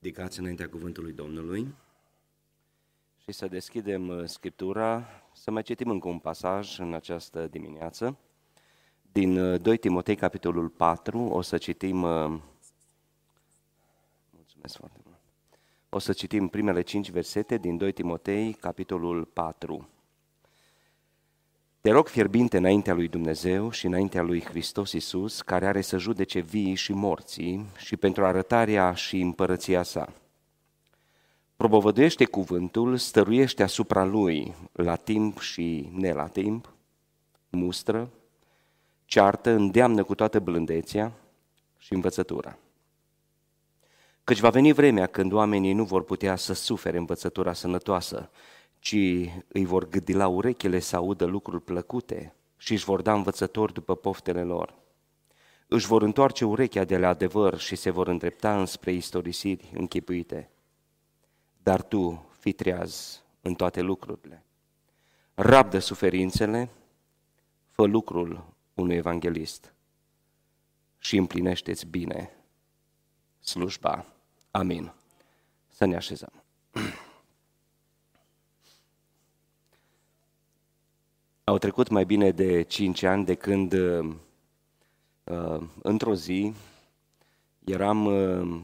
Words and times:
ridicați 0.00 0.38
înaintea 0.38 0.68
cuvântului 0.68 1.12
Domnului 1.12 1.74
și 3.22 3.32
să 3.32 3.48
deschidem 3.48 4.08
uh, 4.08 4.24
Scriptura, 4.24 5.06
să 5.32 5.50
mai 5.50 5.62
citim 5.62 5.90
încă 5.90 6.08
un 6.08 6.18
pasaj 6.18 6.78
în 6.78 6.94
această 6.94 7.46
dimineață. 7.46 8.18
Din 9.12 9.34
2 9.62 9.72
uh, 9.72 9.80
Timotei, 9.80 10.16
capitolul 10.16 10.68
4, 10.68 11.18
o 11.18 11.40
să 11.40 11.58
citim... 11.58 12.02
Uh, 12.02 12.40
mulțumesc 14.30 14.76
foarte 14.76 15.00
mult. 15.04 15.18
O 15.88 15.98
să 15.98 16.12
citim 16.12 16.48
primele 16.48 16.82
cinci 16.82 17.10
versete 17.10 17.56
din 17.58 17.76
2 17.76 17.92
Timotei, 17.92 18.52
capitolul 18.52 19.24
4. 19.24 19.88
Te 21.82 21.90
rog 21.90 22.08
fierbinte 22.08 22.56
înaintea 22.56 22.94
lui 22.94 23.08
Dumnezeu 23.08 23.70
și 23.70 23.86
înaintea 23.86 24.22
lui 24.22 24.44
Hristos 24.44 24.92
Iisus, 24.92 25.40
care 25.40 25.66
are 25.66 25.80
să 25.80 25.98
judece 25.98 26.40
vii 26.40 26.74
și 26.74 26.92
morții 26.92 27.66
și 27.76 27.96
pentru 27.96 28.24
arătarea 28.24 28.94
și 28.94 29.20
împărăția 29.20 29.82
sa. 29.82 30.12
Propovăduiește 31.56 32.24
cuvântul, 32.24 32.96
stăruiește 32.96 33.62
asupra 33.62 34.04
lui 34.04 34.54
la 34.72 34.96
timp 34.96 35.38
și 35.38 35.90
ne 35.92 36.12
la 36.12 36.26
timp, 36.26 36.72
mustră, 37.48 38.10
ceartă, 39.04 39.50
îndeamnă 39.50 40.04
cu 40.04 40.14
toată 40.14 40.38
blândețea 40.38 41.12
și 41.78 41.92
învățătura. 41.92 42.58
Căci 44.24 44.40
va 44.40 44.50
veni 44.50 44.72
vremea 44.72 45.06
când 45.06 45.32
oamenii 45.32 45.72
nu 45.72 45.84
vor 45.84 46.04
putea 46.04 46.36
să 46.36 46.52
sufere 46.52 46.96
învățătura 46.96 47.52
sănătoasă, 47.52 48.30
ci 48.80 48.96
îi 49.48 49.64
vor 49.64 49.88
gâdi 49.88 50.12
la 50.12 50.26
urechile 50.26 50.78
să 50.78 50.96
audă 50.96 51.24
lucruri 51.24 51.62
plăcute 51.62 52.34
și 52.56 52.72
își 52.72 52.84
vor 52.84 53.02
da 53.02 53.12
învățători 53.12 53.72
după 53.72 53.94
poftele 53.94 54.42
lor. 54.42 54.78
Își 55.66 55.86
vor 55.86 56.02
întoarce 56.02 56.44
urechea 56.44 56.84
de 56.84 56.98
la 56.98 57.08
adevăr 57.08 57.58
și 57.58 57.76
se 57.76 57.90
vor 57.90 58.08
îndrepta 58.08 58.58
înspre 58.58 58.92
istorisiri 58.92 59.70
închipuite. 59.74 60.50
Dar 61.62 61.82
tu 61.82 62.30
fi 62.38 62.52
treaz 62.52 63.22
în 63.40 63.54
toate 63.54 63.80
lucrurile. 63.80 64.44
Rabdă 65.34 65.78
suferințele, 65.78 66.70
fă 67.66 67.86
lucrul 67.86 68.44
unui 68.74 68.96
evanghelist 68.96 69.74
și 70.98 71.16
împlinește-ți 71.16 71.86
bine 71.86 72.30
slujba. 73.40 74.06
Amin. 74.50 74.92
Să 75.68 75.84
ne 75.84 75.96
așezăm. 75.96 76.42
Au 81.50 81.58
trecut 81.58 81.88
mai 81.88 82.04
bine 82.04 82.30
de 82.30 82.62
cinci 82.62 83.02
ani 83.02 83.24
de 83.24 83.34
când, 83.34 83.72
uh, 83.72 84.14
uh, 85.24 85.62
într-o 85.82 86.14
zi, 86.14 86.54
eram 87.64 88.06
uh, 88.06 88.60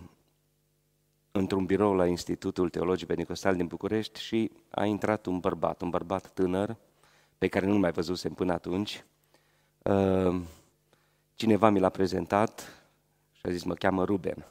într-un 1.33 1.65
birou 1.65 1.95
la 1.95 2.07
Institutul 2.07 2.69
Teologic 2.69 3.07
Pentecostal 3.07 3.57
din 3.57 3.67
București 3.67 4.21
și 4.21 4.51
a 4.71 4.85
intrat 4.85 5.27
un 5.27 5.39
bărbat, 5.39 5.83
un 5.83 5.91
bărbat 5.91 6.31
tânăr, 6.33 6.77
pe 7.39 7.49
care 7.49 7.67
nu 7.67 7.79
mai 7.79 7.91
văzusem 7.91 8.33
până 8.33 8.53
atunci. 8.53 9.05
Cineva 11.35 11.71
mi 11.71 11.81
l-a 11.81 11.89
prezentat 11.89 12.83
și 13.33 13.43
a 13.47 13.51
zis, 13.51 13.63
mă 13.63 13.75
cheamă 13.75 14.05
Ruben. 14.05 14.47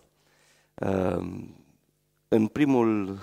În, 2.28 2.48
primul, 2.48 3.20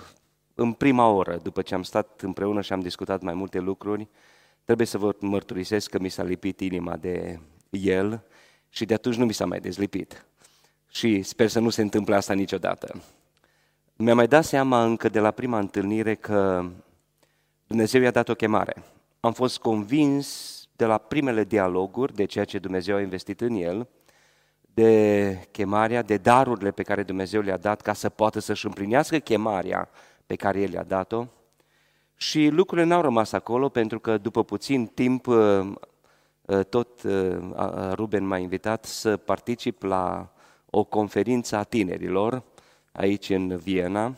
în 0.55 0.73
prima 0.73 1.07
oră, 1.07 1.37
după 1.37 1.61
ce 1.61 1.75
am 1.75 1.83
stat 1.83 2.21
împreună 2.21 2.61
și 2.61 2.73
am 2.73 2.79
discutat 2.79 3.21
mai 3.21 3.33
multe 3.33 3.59
lucruri, 3.59 4.07
Trebuie 4.63 4.87
să 4.87 4.97
vă 4.97 5.15
mărturisesc 5.19 5.89
că 5.89 5.99
mi 5.99 6.09
s-a 6.09 6.23
lipit 6.23 6.59
inima 6.59 6.95
de 6.95 7.39
el 7.69 8.23
și 8.69 8.85
de 8.85 8.93
atunci 8.93 9.15
nu 9.15 9.25
mi 9.25 9.33
s-a 9.33 9.45
mai 9.45 9.59
dezlipit. 9.59 10.25
Și 10.89 11.21
sper 11.21 11.47
să 11.47 11.59
nu 11.59 11.69
se 11.69 11.81
întâmple 11.81 12.15
asta 12.15 12.33
niciodată. 12.33 13.01
Mi-am 13.95 14.15
mai 14.15 14.27
dat 14.27 14.45
seama 14.45 14.83
încă 14.83 15.09
de 15.09 15.19
la 15.19 15.31
prima 15.31 15.59
întâlnire 15.59 16.15
că 16.15 16.65
Dumnezeu 17.67 18.01
i-a 18.01 18.11
dat 18.11 18.29
o 18.29 18.35
chemare. 18.35 18.83
Am 19.19 19.33
fost 19.33 19.57
convins 19.59 20.49
de 20.75 20.85
la 20.85 20.97
primele 20.97 21.43
dialoguri 21.43 22.15
de 22.15 22.25
ceea 22.25 22.45
ce 22.45 22.59
Dumnezeu 22.59 22.95
a 22.95 23.01
investit 23.01 23.41
în 23.41 23.55
el, 23.55 23.87
de 24.61 25.47
chemarea, 25.51 26.01
de 26.01 26.17
darurile 26.17 26.71
pe 26.71 26.83
care 26.83 27.03
Dumnezeu 27.03 27.41
le-a 27.41 27.57
dat 27.57 27.81
ca 27.81 27.93
să 27.93 28.09
poată 28.09 28.39
să-și 28.39 28.65
împlinească 28.65 29.17
chemarea 29.17 29.89
pe 30.25 30.35
care 30.35 30.61
El 30.61 30.69
le-a 30.71 30.83
dat-o 30.83 31.27
și 32.15 32.47
lucrurile 32.47 32.87
n-au 32.87 33.01
rămas 33.01 33.31
acolo 33.31 33.69
pentru 33.69 33.99
că 33.99 34.17
după 34.17 34.43
puțin 34.43 34.85
timp 34.85 35.27
uh, 35.27 35.71
uh, 36.41 36.65
tot 36.65 37.03
uh, 37.03 37.37
Ruben 37.93 38.25
m-a 38.25 38.37
invitat 38.37 38.85
să 38.85 39.17
particip 39.17 39.83
la 39.83 40.33
o 40.69 40.83
conferință 40.83 41.55
a 41.55 41.63
tinerilor 41.63 42.43
aici 42.91 43.29
în 43.29 43.57
Viena, 43.57 44.15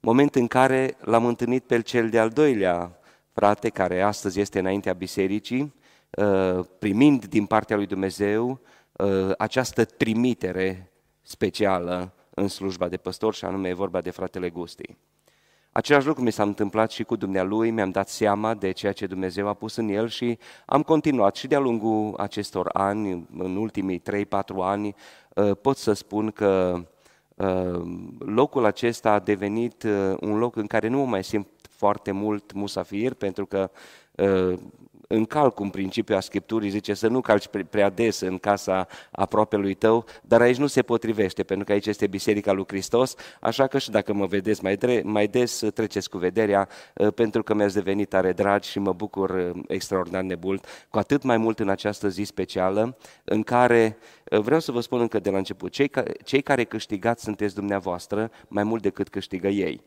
moment 0.00 0.34
în 0.34 0.46
care 0.46 0.96
l-am 1.00 1.26
întâlnit 1.26 1.64
pe 1.64 1.80
cel 1.80 2.08
de-al 2.08 2.28
doilea 2.28 2.98
frate, 3.32 3.68
care 3.68 4.02
astăzi 4.02 4.40
este 4.40 4.58
înaintea 4.58 4.92
bisericii, 4.92 5.74
primind 6.78 7.24
din 7.24 7.46
partea 7.46 7.76
lui 7.76 7.86
Dumnezeu 7.86 8.60
această 9.38 9.84
trimitere 9.84 10.92
specială 11.22 12.12
în 12.34 12.48
slujba 12.48 12.88
de 12.88 12.96
păstor 12.96 13.34
și 13.34 13.44
anume 13.44 13.68
e 13.68 13.74
vorba 13.74 14.00
de 14.00 14.10
fratele 14.10 14.50
Gusti. 14.50 14.96
Același 15.76 16.06
lucru 16.06 16.22
mi 16.22 16.32
s-a 16.32 16.42
întâmplat 16.42 16.90
și 16.90 17.04
cu 17.04 17.16
dumnealui, 17.16 17.70
mi-am 17.70 17.90
dat 17.90 18.08
seama 18.08 18.54
de 18.54 18.70
ceea 18.70 18.92
ce 18.92 19.06
Dumnezeu 19.06 19.48
a 19.48 19.54
pus 19.54 19.76
în 19.76 19.88
el 19.88 20.08
și 20.08 20.38
am 20.66 20.82
continuat 20.82 21.36
și 21.36 21.46
de-a 21.46 21.58
lungul 21.58 22.14
acestor 22.16 22.70
ani, 22.72 23.26
în 23.38 23.56
ultimii 23.56 24.02
3-4 24.10 24.24
ani, 24.60 24.94
uh, 25.34 25.50
pot 25.60 25.76
să 25.76 25.92
spun 25.92 26.30
că 26.30 26.82
uh, 27.34 27.82
locul 28.18 28.64
acesta 28.64 29.10
a 29.10 29.18
devenit 29.18 29.82
uh, 29.82 30.16
un 30.20 30.38
loc 30.38 30.56
în 30.56 30.66
care 30.66 30.88
nu 30.88 30.98
mă 30.98 31.06
mai 31.06 31.24
simt 31.24 31.48
foarte 31.70 32.10
mult 32.10 32.52
musafir, 32.52 33.14
pentru 33.14 33.46
că 33.46 33.70
încalc 35.14 35.60
un 35.60 35.70
principiu 35.70 36.16
a 36.16 36.20
Scripturii, 36.20 36.70
zice 36.70 36.94
să 36.94 37.08
nu 37.08 37.20
calci 37.20 37.46
prea 37.70 37.90
des 37.90 38.20
în 38.20 38.38
casa 38.38 38.86
lui 39.50 39.74
tău, 39.74 40.04
dar 40.22 40.40
aici 40.40 40.56
nu 40.56 40.66
se 40.66 40.82
potrivește, 40.82 41.42
pentru 41.42 41.66
că 41.66 41.72
aici 41.72 41.86
este 41.86 42.06
Biserica 42.06 42.52
lui 42.52 42.64
Hristos, 42.66 43.14
așa 43.40 43.66
că 43.66 43.78
și 43.78 43.90
dacă 43.90 44.12
mă 44.12 44.26
vedeți 44.26 44.62
mai, 44.62 44.76
dre- 44.76 45.02
mai 45.04 45.26
des, 45.26 45.62
treceți 45.74 46.10
cu 46.10 46.18
vederea, 46.18 46.68
uh, 46.94 47.12
pentru 47.12 47.42
că 47.42 47.54
mi-ați 47.54 47.74
devenit 47.74 48.08
tare 48.08 48.32
dragi 48.32 48.70
și 48.70 48.78
mă 48.78 48.92
bucur 48.92 49.30
uh, 49.30 49.62
extraordinar 49.68 50.22
de 50.22 50.38
mult, 50.42 50.66
cu 50.90 50.98
atât 50.98 51.22
mai 51.22 51.36
mult 51.36 51.58
în 51.58 51.68
această 51.68 52.08
zi 52.08 52.22
specială, 52.22 52.96
în 53.24 53.42
care 53.42 53.96
uh, 54.30 54.40
vreau 54.40 54.60
să 54.60 54.72
vă 54.72 54.80
spun 54.80 55.00
încă 55.00 55.18
de 55.18 55.30
la 55.30 55.36
început, 55.36 55.72
cei, 55.72 55.88
ca- 55.88 56.02
cei 56.24 56.42
care 56.42 56.64
câștigați 56.64 57.24
sunteți 57.24 57.54
dumneavoastră 57.54 58.30
mai 58.48 58.64
mult 58.64 58.82
decât 58.82 59.08
câștigă 59.08 59.48
ei 59.48 59.80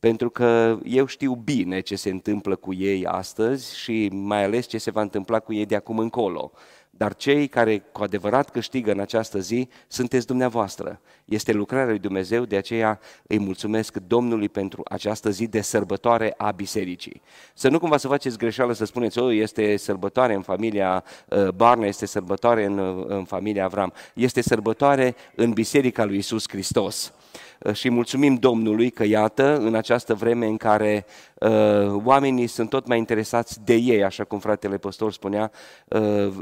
pentru 0.00 0.30
că 0.30 0.78
eu 0.84 1.06
știu 1.06 1.34
bine 1.34 1.80
ce 1.80 1.96
se 1.96 2.10
întâmplă 2.10 2.56
cu 2.56 2.72
ei 2.72 3.06
astăzi 3.06 3.78
și 3.78 4.08
mai 4.12 4.44
ales 4.44 4.66
ce 4.66 4.78
se 4.78 4.90
va 4.90 5.00
întâmpla 5.00 5.40
cu 5.40 5.52
ei 5.52 5.66
de 5.66 5.76
acum 5.76 5.98
încolo. 5.98 6.52
Dar 6.90 7.14
cei 7.14 7.48
care 7.48 7.78
cu 7.78 8.02
adevărat 8.02 8.50
câștigă 8.50 8.90
în 8.90 9.00
această 9.00 9.38
zi 9.38 9.68
sunteți 9.88 10.26
dumneavoastră. 10.26 11.00
Este 11.24 11.52
lucrarea 11.52 11.88
lui 11.88 11.98
Dumnezeu, 11.98 12.44
de 12.44 12.56
aceea 12.56 13.00
îi 13.26 13.38
mulțumesc 13.38 13.96
Domnului 13.96 14.48
pentru 14.48 14.82
această 14.84 15.30
zi 15.30 15.46
de 15.46 15.60
sărbătoare 15.60 16.34
a 16.36 16.50
bisericii. 16.50 17.22
Să 17.54 17.68
nu 17.68 17.78
cumva 17.78 17.96
să 17.96 18.08
faceți 18.08 18.38
greșeală 18.38 18.72
să 18.72 18.84
spuneți, 18.84 19.18
oh, 19.18 19.36
este 19.36 19.76
sărbătoare 19.76 20.34
în 20.34 20.42
familia 20.42 21.04
uh, 21.28 21.48
Barna, 21.48 21.86
este 21.86 22.06
sărbătoare 22.06 22.64
în, 22.64 22.78
uh, 22.78 23.04
în 23.06 23.24
familia 23.24 23.64
Avram. 23.64 23.92
Este 24.14 24.40
sărbătoare 24.40 25.14
în 25.34 25.50
biserica 25.50 26.04
lui 26.04 26.16
Isus 26.16 26.44
Hristos. 26.48 27.12
Uh, 27.60 27.74
și 27.74 27.90
mulțumim 27.90 28.34
Domnului 28.34 28.90
că, 28.90 29.04
iată, 29.04 29.56
în 29.56 29.74
această 29.74 30.14
vreme 30.14 30.46
în 30.46 30.56
care 30.56 31.06
uh, 31.34 32.00
oamenii 32.04 32.46
sunt 32.46 32.68
tot 32.68 32.86
mai 32.86 32.98
interesați 32.98 33.60
de 33.64 33.74
ei, 33.74 34.04
așa 34.04 34.24
cum 34.24 34.38
fratele 34.38 34.78
păstor 34.78 35.12
spunea, 35.12 35.50
uh, 35.88 36.32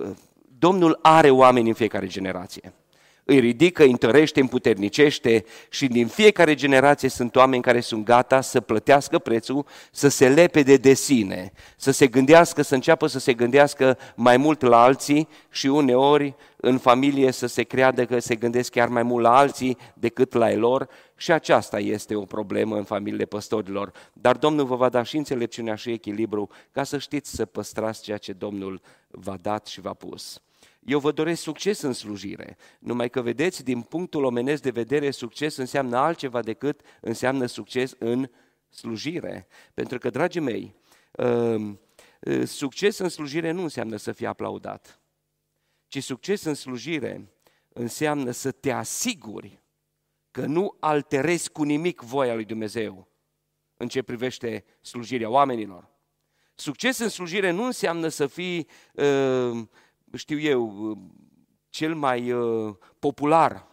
Domnul 0.58 0.98
are 1.02 1.30
oameni 1.30 1.68
în 1.68 1.74
fiecare 1.74 2.06
generație 2.06 2.72
îi 3.30 3.38
ridică, 3.38 3.82
îi 3.82 3.90
întărește, 3.90 4.40
împuternicește 4.40 5.44
și 5.68 5.86
din 5.86 6.06
fiecare 6.06 6.54
generație 6.54 7.08
sunt 7.08 7.36
oameni 7.36 7.62
care 7.62 7.80
sunt 7.80 8.04
gata 8.04 8.40
să 8.40 8.60
plătească 8.60 9.18
prețul, 9.18 9.66
să 9.90 10.08
se 10.08 10.28
lepede 10.28 10.76
de 10.76 10.94
sine, 10.94 11.52
să 11.76 11.90
se 11.90 12.06
gândească, 12.06 12.62
să 12.62 12.74
înceapă 12.74 13.06
să 13.06 13.18
se 13.18 13.34
gândească 13.34 13.98
mai 14.14 14.36
mult 14.36 14.62
la 14.62 14.82
alții 14.82 15.28
și 15.50 15.66
uneori 15.66 16.34
în 16.56 16.78
familie 16.78 17.30
să 17.30 17.46
se 17.46 17.62
creadă 17.62 18.04
că 18.04 18.18
se 18.18 18.34
gândesc 18.34 18.70
chiar 18.70 18.88
mai 18.88 19.02
mult 19.02 19.24
la 19.24 19.36
alții 19.36 19.78
decât 19.94 20.32
la 20.32 20.50
ei 20.50 20.56
lor 20.56 20.88
și 21.16 21.32
aceasta 21.32 21.78
este 21.78 22.14
o 22.14 22.24
problemă 22.24 22.76
în 22.76 22.84
familiile 22.84 23.24
păstorilor. 23.24 23.92
Dar 24.12 24.36
Domnul 24.36 24.64
vă 24.64 24.76
va 24.76 24.88
da 24.88 25.02
și 25.02 25.16
înțelepciunea 25.16 25.74
și 25.74 25.90
echilibru 25.90 26.48
ca 26.72 26.82
să 26.82 26.98
știți 26.98 27.34
să 27.34 27.44
păstrați 27.44 28.02
ceea 28.02 28.18
ce 28.18 28.32
Domnul 28.32 28.80
v-a 29.08 29.36
dat 29.42 29.66
și 29.66 29.80
v-a 29.80 29.94
pus. 29.94 30.42
Eu 30.78 30.98
vă 30.98 31.12
doresc 31.12 31.42
succes 31.42 31.80
în 31.80 31.92
slujire. 31.92 32.56
Numai 32.78 33.10
că 33.10 33.22
vedeți, 33.22 33.64
din 33.64 33.82
punctul 33.82 34.24
omenesc 34.24 34.62
de 34.62 34.70
vedere, 34.70 35.10
succes 35.10 35.56
înseamnă 35.56 35.96
altceva 35.96 36.42
decât 36.42 36.80
înseamnă 37.00 37.46
succes 37.46 37.94
în 37.98 38.30
slujire. 38.68 39.46
Pentru 39.74 39.98
că, 39.98 40.10
dragii 40.10 40.40
mei, 40.40 40.74
um, 41.12 41.80
uh, 42.20 42.46
succes 42.46 42.98
în 42.98 43.08
slujire 43.08 43.50
nu 43.50 43.62
înseamnă 43.62 43.96
să 43.96 44.12
fii 44.12 44.26
aplaudat, 44.26 45.00
ci 45.86 46.02
succes 46.02 46.44
în 46.44 46.54
slujire 46.54 47.32
înseamnă 47.68 48.30
să 48.30 48.50
te 48.50 48.70
asiguri 48.70 49.62
că 50.30 50.46
nu 50.46 50.76
alterezi 50.80 51.50
cu 51.50 51.62
nimic 51.62 52.00
voia 52.00 52.34
lui 52.34 52.44
Dumnezeu 52.44 53.08
în 53.76 53.88
ce 53.88 54.02
privește 54.02 54.64
slujirea 54.80 55.28
oamenilor. 55.28 55.88
Succes 56.54 56.98
în 56.98 57.08
slujire 57.08 57.50
nu 57.50 57.64
înseamnă 57.64 58.08
să 58.08 58.26
fii, 58.26 58.66
uh, 58.92 59.66
știu 60.14 60.38
eu, 60.38 60.96
cel 61.68 61.94
mai 61.94 62.32
uh, 62.32 62.74
popular, 62.98 63.66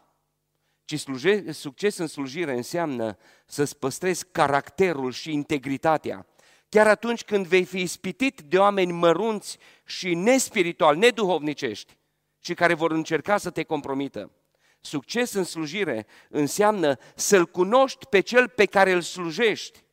ci 0.86 1.00
sluje, 1.00 1.52
succes 1.52 1.98
în 1.98 2.08
slujire 2.08 2.56
înseamnă 2.56 3.18
să-ți 3.46 3.78
păstrezi 3.78 4.26
caracterul 4.32 5.12
și 5.12 5.32
integritatea. 5.32 6.28
Chiar 6.70 6.88
atunci 6.88 7.24
când 7.24 7.46
vei 7.46 7.64
fi 7.64 7.82
ispitit 7.82 8.42
de 8.42 8.58
oameni 8.58 8.92
mărunți 8.92 9.58
și 9.86 10.14
nespirituali, 10.14 11.00
neduhovnicești, 11.00 11.98
și 12.40 12.54
care 12.54 12.74
vor 12.74 12.92
încerca 12.92 13.38
să 13.38 13.50
te 13.50 13.64
compromită. 13.64 14.32
Succes 14.80 15.34
în 15.34 15.44
slujire 15.44 16.06
înseamnă 16.30 16.98
să-L 17.16 17.46
cunoști 17.46 18.06
pe 18.06 18.20
Cel 18.20 18.50
pe 18.50 18.66
care 18.66 18.92
îl 18.92 19.02
slujești 19.02 19.85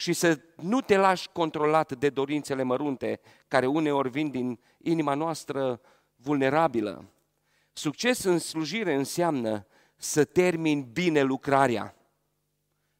și 0.00 0.12
să 0.12 0.40
nu 0.56 0.80
te 0.80 0.96
lași 0.96 1.28
controlat 1.32 1.92
de 1.92 2.08
dorințele 2.08 2.62
mărunte 2.62 3.20
care 3.48 3.66
uneori 3.66 4.10
vin 4.10 4.30
din 4.30 4.60
inima 4.78 5.14
noastră 5.14 5.80
vulnerabilă. 6.16 7.12
Succes 7.72 8.24
în 8.24 8.38
slujire 8.38 8.94
înseamnă 8.94 9.66
să 9.96 10.24
termini 10.24 10.88
bine 10.92 11.22
lucrarea. 11.22 11.96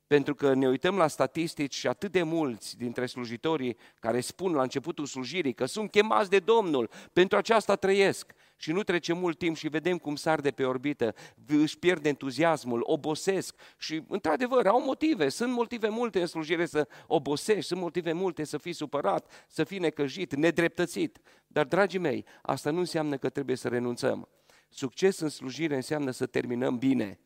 Pentru 0.07 0.35
că 0.35 0.55
ne 0.55 0.69
uităm 0.69 0.97
la 0.97 1.07
statistici 1.07 1.75
și 1.75 1.87
atât 1.87 2.13
de 2.13 2.23
mulți 2.23 2.77
dintre 2.77 3.07
slujitorii 3.07 3.77
care 4.01 4.21
spun 4.21 4.53
la 4.53 4.63
începutul 4.63 5.07
slujirii 5.07 5.55
că 5.55 5.65
sunt 5.65 5.91
chemați 5.91 6.31
de 6.31 6.39
Domnul, 6.39 6.91
pentru 7.13 7.39
aceasta 7.39 7.75
trăiesc. 7.77 8.33
Și 8.61 8.73
nu 8.73 8.83
trece 8.83 9.13
mult 9.13 9.39
timp 9.39 9.57
și 9.57 9.69
vedem 9.69 9.99
cum 9.99 10.17
sar 10.17 10.41
de 10.41 10.51
pe 10.51 10.65
orbită, 10.65 11.15
își 11.47 11.79
pierd 11.79 12.07
entuziasmul, 12.07 12.81
obosesc 12.85 13.55
și, 13.79 14.03
într-adevăr, 14.09 14.67
au 14.67 14.83
motive. 14.83 15.29
Sunt 15.29 15.53
motive 15.53 15.89
multe 15.89 16.21
în 16.21 16.27
slujire 16.27 16.67
să 16.67 16.89
obosești, 17.07 17.63
sunt 17.63 17.81
motive 17.81 18.13
multe 18.13 18.45
să 18.45 18.59
fii 18.59 18.73
supărat, 18.73 19.47
să 19.49 19.65
fii 19.65 19.79
necăjit, 19.79 20.35
nedreptățit. 20.35 21.19
Dar, 21.47 21.67
dragii 21.67 21.99
mei, 21.99 22.25
asta 22.43 22.71
nu 22.71 22.79
înseamnă 22.79 23.17
că 23.17 23.29
trebuie 23.29 23.57
să 23.57 23.69
renunțăm. 23.69 24.29
Succes 24.69 25.19
în 25.19 25.29
slujire 25.29 25.75
înseamnă 25.75 26.11
să 26.11 26.27
terminăm 26.27 26.79
bine. 26.79 27.21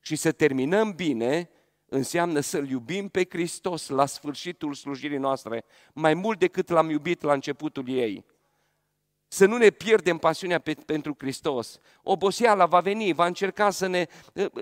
Și 0.00 0.16
să 0.16 0.32
terminăm 0.32 0.92
bine 0.92 1.50
înseamnă 1.88 2.40
să-L 2.40 2.68
iubim 2.68 3.08
pe 3.08 3.26
Hristos 3.28 3.88
la 3.88 4.06
sfârșitul 4.06 4.74
slujirii 4.74 5.18
noastre, 5.18 5.64
mai 5.92 6.14
mult 6.14 6.38
decât 6.38 6.68
l-am 6.68 6.90
iubit 6.90 7.22
la 7.22 7.32
începutul 7.32 7.88
ei. 7.88 8.24
Să 9.36 9.46
nu 9.46 9.56
ne 9.56 9.70
pierdem 9.70 10.18
pasiunea 10.18 10.58
pe, 10.58 10.74
pentru 10.86 11.14
Hristos. 11.18 11.80
Oboseala 12.02 12.66
va 12.66 12.80
veni, 12.80 13.12
va 13.12 13.26
încerca 13.26 13.70
să 13.70 13.86
ne... 13.86 14.06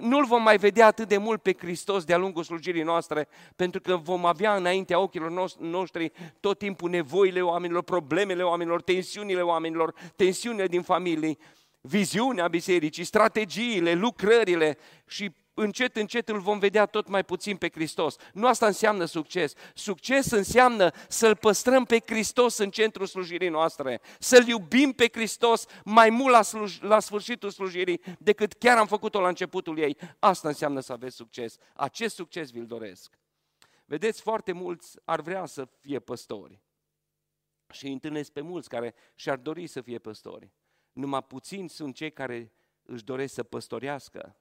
Nu-L 0.01 0.25
vom 0.25 0.43
mai 0.43 0.57
vedea 0.57 0.87
atât 0.87 1.09
de 1.09 1.17
mult 1.17 1.43
pe 1.43 1.55
Hristos 1.59 2.05
de-a 2.05 2.17
lungul 2.17 2.43
slujirii 2.43 2.83
noastre, 2.83 3.29
pentru 3.57 3.81
că 3.81 3.97
vom 3.97 4.27
avea 4.27 4.55
înaintea 4.55 4.99
ochilor 4.99 5.55
noștri 5.59 6.13
tot 6.41 6.59
timpul 6.59 6.91
nevoile 6.91 7.41
oamenilor, 7.41 7.83
problemele 7.83 8.43
oamenilor, 8.43 8.83
tensiunile 8.83 9.41
oamenilor, 9.41 9.95
tensiunile 10.17 10.67
din 10.67 10.83
familii, 10.83 11.39
viziunea 11.81 12.49
bisericii, 12.49 13.05
strategiile, 13.05 13.93
lucrările 13.93 14.79
și 15.07 15.31
încet, 15.55 15.97
încet 15.97 16.29
îl 16.29 16.39
vom 16.39 16.59
vedea 16.59 16.87
tot 16.87 17.09
mai 17.09 17.25
puțin 17.25 17.57
pe 17.57 17.71
Hristos. 17.71 18.17
Nu 18.33 18.47
asta 18.47 18.67
înseamnă 18.67 19.05
succes. 19.05 19.53
Succes 19.75 20.31
înseamnă 20.31 20.91
să-L 21.09 21.37
păstrăm 21.37 21.85
pe 21.85 21.99
Hristos 22.07 22.59
în 22.59 22.71
centrul 22.71 23.07
slujirii 23.07 23.49
noastre, 23.49 24.01
să-L 24.19 24.47
iubim 24.47 24.93
pe 24.93 25.09
Hristos 25.13 25.67
mai 25.85 26.11
mult 26.11 26.33
la, 26.35 26.43
sluj- 26.43 26.81
la 26.81 27.01
sfârșitul 27.01 27.51
slujirii 27.51 28.01
decât 28.19 28.53
chiar 28.53 28.79
am 28.79 28.87
făcut-o 28.87 29.21
la 29.21 29.29
începutul 29.29 29.79
ei. 29.79 29.97
Asta 30.19 30.49
înseamnă 30.49 30.81
să 30.81 30.93
aveți 30.93 31.17
succes. 31.17 31.57
Acest 31.75 32.15
succes 32.15 32.51
vi-l 32.51 32.67
doresc. 32.67 33.19
Vedeți, 33.85 34.21
foarte 34.21 34.53
mulți 34.53 34.99
ar 35.05 35.21
vrea 35.21 35.47
să 35.47 35.69
fie 35.81 35.99
păstori. 35.99 36.61
Și 37.73 37.87
întâlnesc 37.87 38.31
pe 38.31 38.41
mulți 38.41 38.69
care 38.69 38.95
și-ar 39.15 39.37
dori 39.37 39.67
să 39.67 39.81
fie 39.81 39.99
păstori. 39.99 40.53
Numai 40.93 41.23
puțini 41.23 41.69
sunt 41.69 41.95
cei 41.95 42.13
care 42.13 42.53
își 42.83 43.05
doresc 43.05 43.35
să 43.35 43.43
păstorească 43.43 44.37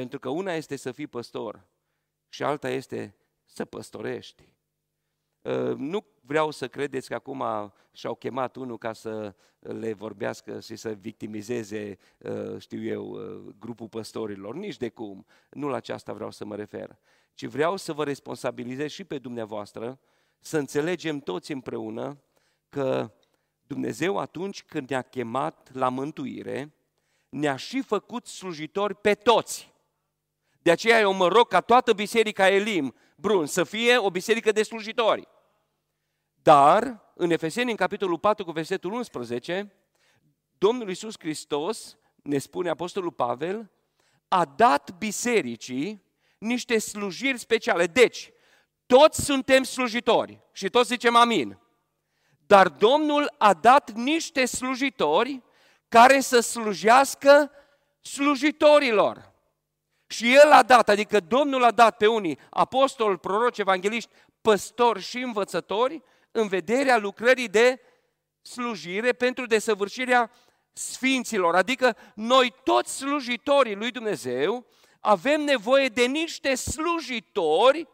pentru 0.00 0.18
că 0.18 0.28
una 0.28 0.52
este 0.52 0.76
să 0.76 0.92
fii 0.92 1.06
păstor 1.06 1.66
și 2.28 2.42
alta 2.42 2.70
este 2.70 3.14
să 3.44 3.64
păstorești. 3.64 4.52
Ă, 5.44 5.74
nu 5.74 6.04
vreau 6.20 6.50
să 6.50 6.68
credeți 6.68 7.08
că 7.08 7.14
acum 7.14 7.44
și-au 7.92 8.14
chemat 8.14 8.56
unul 8.56 8.78
ca 8.78 8.92
să 8.92 9.34
le 9.58 9.92
vorbească 9.92 10.60
și 10.60 10.76
să 10.76 10.90
victimizeze, 10.90 11.98
ă, 12.24 12.58
știu 12.58 12.82
eu, 12.82 13.12
ă, 13.12 13.40
grupul 13.58 13.88
păstorilor. 13.88 14.54
Nici 14.54 14.76
de 14.76 14.88
cum. 14.88 15.26
Nu 15.50 15.68
la 15.68 15.76
aceasta 15.76 16.12
vreau 16.12 16.30
să 16.30 16.44
mă 16.44 16.56
refer. 16.56 16.98
Ci 17.34 17.44
vreau 17.44 17.76
să 17.76 17.92
vă 17.92 18.04
responsabilizez 18.04 18.90
și 18.90 19.04
pe 19.04 19.18
dumneavoastră 19.18 20.00
să 20.38 20.58
înțelegem 20.58 21.18
toți 21.18 21.52
împreună 21.52 22.22
că 22.68 23.12
Dumnezeu 23.66 24.18
atunci 24.18 24.62
când 24.62 24.88
ne-a 24.88 25.02
chemat 25.02 25.70
la 25.72 25.88
mântuire, 25.88 26.74
ne-a 27.28 27.56
și 27.56 27.82
făcut 27.82 28.26
slujitori 28.26 28.94
pe 28.94 29.14
toți. 29.14 29.69
De 30.62 30.70
aceea 30.70 31.00
eu 31.00 31.12
mă 31.12 31.28
rog 31.28 31.48
ca 31.48 31.60
toată 31.60 31.92
biserica 31.92 32.48
Elim, 32.48 32.94
Brun, 33.16 33.46
să 33.46 33.64
fie 33.64 33.96
o 33.96 34.10
biserică 34.10 34.52
de 34.52 34.62
slujitori. 34.62 35.28
Dar, 36.42 37.12
în 37.14 37.30
Efeseni, 37.30 37.70
în 37.70 37.76
capitolul 37.76 38.18
4, 38.18 38.44
cu 38.44 38.50
versetul 38.50 38.92
11, 38.92 39.74
Domnul 40.58 40.88
Iisus 40.88 41.14
Hristos, 41.18 41.96
ne 42.22 42.38
spune 42.38 42.68
Apostolul 42.68 43.12
Pavel, 43.12 43.70
a 44.28 44.44
dat 44.44 44.98
bisericii 44.98 46.04
niște 46.38 46.78
slujiri 46.78 47.38
speciale. 47.38 47.86
Deci, 47.86 48.32
toți 48.86 49.24
suntem 49.24 49.62
slujitori 49.62 50.40
și 50.52 50.68
toți 50.68 50.88
zicem 50.88 51.16
amin. 51.16 51.58
Dar 52.46 52.68
Domnul 52.68 53.34
a 53.38 53.54
dat 53.54 53.90
niște 53.90 54.44
slujitori 54.44 55.42
care 55.88 56.20
să 56.20 56.40
slujească 56.40 57.50
slujitorilor. 58.00 59.29
Și 60.10 60.34
El 60.34 60.50
a 60.50 60.62
dat, 60.62 60.88
adică 60.88 61.20
Domnul 61.20 61.64
a 61.64 61.70
dat 61.70 61.96
pe 61.96 62.06
unii 62.06 62.38
apostoli, 62.50 63.18
proroci, 63.18 63.58
evangeliști, 63.58 64.10
păstori 64.40 65.00
și 65.00 65.18
învățători 65.18 66.02
în 66.30 66.48
vederea 66.48 66.96
lucrării 66.96 67.48
de 67.48 67.80
slujire 68.42 69.12
pentru 69.12 69.46
desăvârșirea 69.46 70.30
sfinților. 70.72 71.54
Adică 71.54 71.96
noi 72.14 72.54
toți 72.64 72.96
slujitorii 72.96 73.74
lui 73.74 73.90
Dumnezeu 73.90 74.66
avem 75.00 75.40
nevoie 75.40 75.88
de 75.88 76.04
niște 76.04 76.54
slujitori 76.54 77.88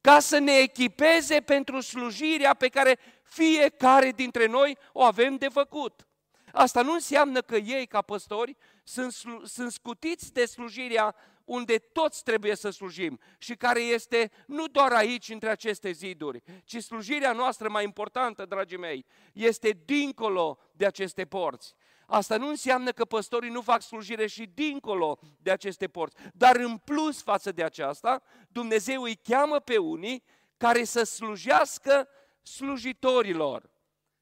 ca 0.00 0.20
să 0.20 0.38
ne 0.38 0.52
echipeze 0.52 1.40
pentru 1.40 1.80
slujirea 1.80 2.54
pe 2.54 2.68
care 2.68 2.98
fiecare 3.22 4.10
dintre 4.10 4.46
noi 4.46 4.78
o 4.92 5.02
avem 5.02 5.36
de 5.36 5.48
făcut. 5.48 6.06
Asta 6.52 6.82
nu 6.82 6.92
înseamnă 6.92 7.40
că 7.40 7.56
ei, 7.56 7.86
ca 7.86 8.02
păstori, 8.02 8.56
sunt, 8.84 9.12
sunt 9.44 9.72
scutiți 9.72 10.32
de 10.32 10.44
slujirea 10.44 11.14
unde 11.50 11.78
toți 11.78 12.22
trebuie 12.22 12.54
să 12.54 12.70
slujim 12.70 13.20
și 13.38 13.54
care 13.54 13.80
este 13.80 14.30
nu 14.46 14.66
doar 14.66 14.92
aici, 14.92 15.28
între 15.28 15.48
aceste 15.48 15.90
ziduri, 15.90 16.42
ci 16.64 16.76
slujirea 16.76 17.32
noastră 17.32 17.68
mai 17.68 17.84
importantă, 17.84 18.44
dragii 18.44 18.78
mei, 18.78 19.04
este 19.32 19.80
dincolo 19.84 20.58
de 20.72 20.86
aceste 20.86 21.24
porți. 21.24 21.74
Asta 22.06 22.36
nu 22.36 22.48
înseamnă 22.48 22.90
că 22.90 23.04
păstorii 23.04 23.50
nu 23.50 23.60
fac 23.60 23.82
slujire 23.82 24.26
și 24.26 24.50
dincolo 24.54 25.18
de 25.38 25.50
aceste 25.50 25.88
porți, 25.88 26.16
dar 26.34 26.56
în 26.56 26.76
plus 26.76 27.22
față 27.22 27.52
de 27.52 27.64
aceasta, 27.64 28.22
Dumnezeu 28.48 29.02
îi 29.02 29.14
cheamă 29.14 29.58
pe 29.58 29.76
unii 29.76 30.22
care 30.56 30.84
să 30.84 31.02
slujească 31.02 32.08
slujitorilor. 32.42 33.70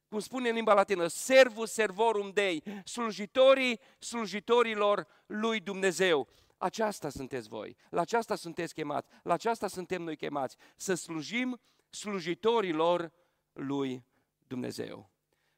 Cum 0.09 0.19
spune 0.19 0.49
în 0.49 0.55
limba 0.55 0.75
latină, 0.75 1.07
servus 1.07 1.73
servorum 1.73 2.31
Dei, 2.31 2.63
slujitorii 2.85 3.81
slujitorilor 3.99 5.07
lui 5.27 5.61
Dumnezeu. 5.61 6.29
Aceasta 6.59 7.09
sunteți 7.09 7.49
voi, 7.49 7.77
la 7.91 8.01
aceasta 8.01 8.35
sunteți 8.35 8.75
chemați, 8.75 9.09
la 9.23 9.33
aceasta 9.33 9.67
suntem 9.67 10.03
noi 10.03 10.17
chemați, 10.17 10.57
să 10.77 10.95
slujim 10.95 11.61
slujitorilor 11.91 13.13
lui 13.53 14.05
Dumnezeu. 14.47 15.11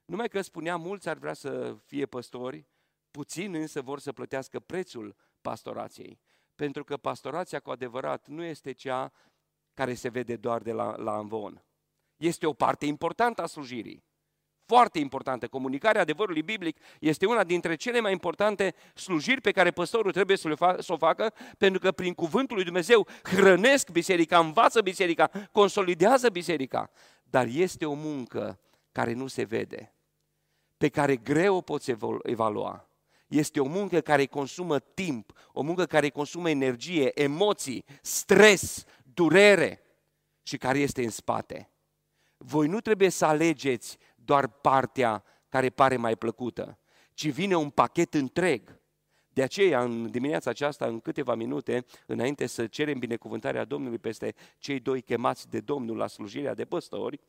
Numai 0.04 0.28
că 0.28 0.40
spunea, 0.40 0.76
mulți 0.76 1.09
ar 1.09 1.16
vrea 1.16 1.33
să 1.33 1.76
fie 1.85 2.07
păstori, 2.07 2.66
puțini 3.11 3.61
însă 3.61 3.80
vor 3.80 3.99
să 3.99 4.12
plătească 4.12 4.61
prețul 4.61 5.16
pastorației. 5.40 6.21
Pentru 6.54 6.85
că 6.85 6.97
pastorația 6.97 7.61
cu 7.61 7.71
adevărat 7.71 8.28
nu 8.28 8.42
este 8.42 8.73
cea 8.73 9.12
care 9.75 9.95
se 9.95 10.09
vede 10.09 10.37
doar 10.37 10.62
de 10.62 10.73
la, 10.73 10.97
la 10.97 11.19
învon. 11.19 11.64
Este 12.16 12.47
o 12.47 12.52
parte 12.52 12.87
importantă 12.87 13.42
a 13.42 13.47
slujirii 13.47 14.10
foarte 14.70 14.98
importantă. 14.98 15.48
Comunicarea 15.48 16.00
adevărului 16.00 16.42
biblic 16.42 16.76
este 17.00 17.26
una 17.26 17.44
dintre 17.44 17.74
cele 17.74 18.00
mai 18.00 18.12
importante 18.12 18.74
slujiri 18.94 19.40
pe 19.40 19.50
care 19.50 19.70
păstorul 19.70 20.12
trebuie 20.12 20.36
să, 20.36 20.48
le 20.48 20.54
fa- 20.54 20.78
să 20.78 20.92
o 20.92 20.96
facă, 20.96 21.32
pentru 21.58 21.80
că 21.80 21.92
prin 21.92 22.14
cuvântul 22.14 22.56
lui 22.56 22.64
Dumnezeu 22.64 23.06
hrănesc 23.22 23.90
biserica, 23.90 24.38
învață 24.38 24.80
biserica, 24.80 25.30
consolidează 25.52 26.28
biserica. 26.28 26.90
Dar 27.22 27.46
este 27.46 27.86
o 27.86 27.94
muncă 27.94 28.60
care 28.92 29.12
nu 29.12 29.26
se 29.26 29.44
vede, 29.44 29.94
pe 30.76 30.88
care 30.88 31.16
greu 31.16 31.56
o 31.56 31.60
poți 31.60 31.94
evalua. 32.22 32.88
Este 33.26 33.60
o 33.60 33.66
muncă 33.66 34.00
care 34.00 34.26
consumă 34.26 34.78
timp, 34.78 35.32
o 35.52 35.62
muncă 35.62 35.84
care 35.84 36.08
consumă 36.08 36.50
energie, 36.50 37.22
emoții, 37.22 37.84
stres, 38.02 38.84
durere 39.14 39.82
și 40.42 40.56
care 40.56 40.78
este 40.78 41.02
în 41.02 41.10
spate. 41.10 41.70
Voi 42.36 42.66
nu 42.66 42.80
trebuie 42.80 43.08
să 43.08 43.24
alegeți 43.24 43.98
doar 44.30 44.49
partea 44.49 45.25
care 45.49 45.70
pare 45.70 45.96
mai 45.96 46.16
plăcută, 46.16 46.78
ci 47.14 47.30
vine 47.30 47.56
un 47.56 47.70
pachet 47.70 48.14
întreg. 48.14 48.80
De 49.32 49.42
aceea, 49.42 49.82
în 49.82 50.10
dimineața 50.10 50.50
aceasta, 50.50 50.87
în 50.87 51.00
câteva 51.00 51.34
minute, 51.34 51.84
înainte 52.06 52.46
să 52.46 52.66
cerem 52.66 52.99
binecuvântarea 52.99 53.64
Domnului 53.64 53.99
peste 53.99 54.34
cei 54.58 54.80
doi 54.80 55.02
chemați 55.02 55.49
de 55.49 55.60
Domnul 55.60 55.96
la 55.96 56.06
slujirea 56.06 56.54
de 56.54 56.64
păstori, 56.64 57.20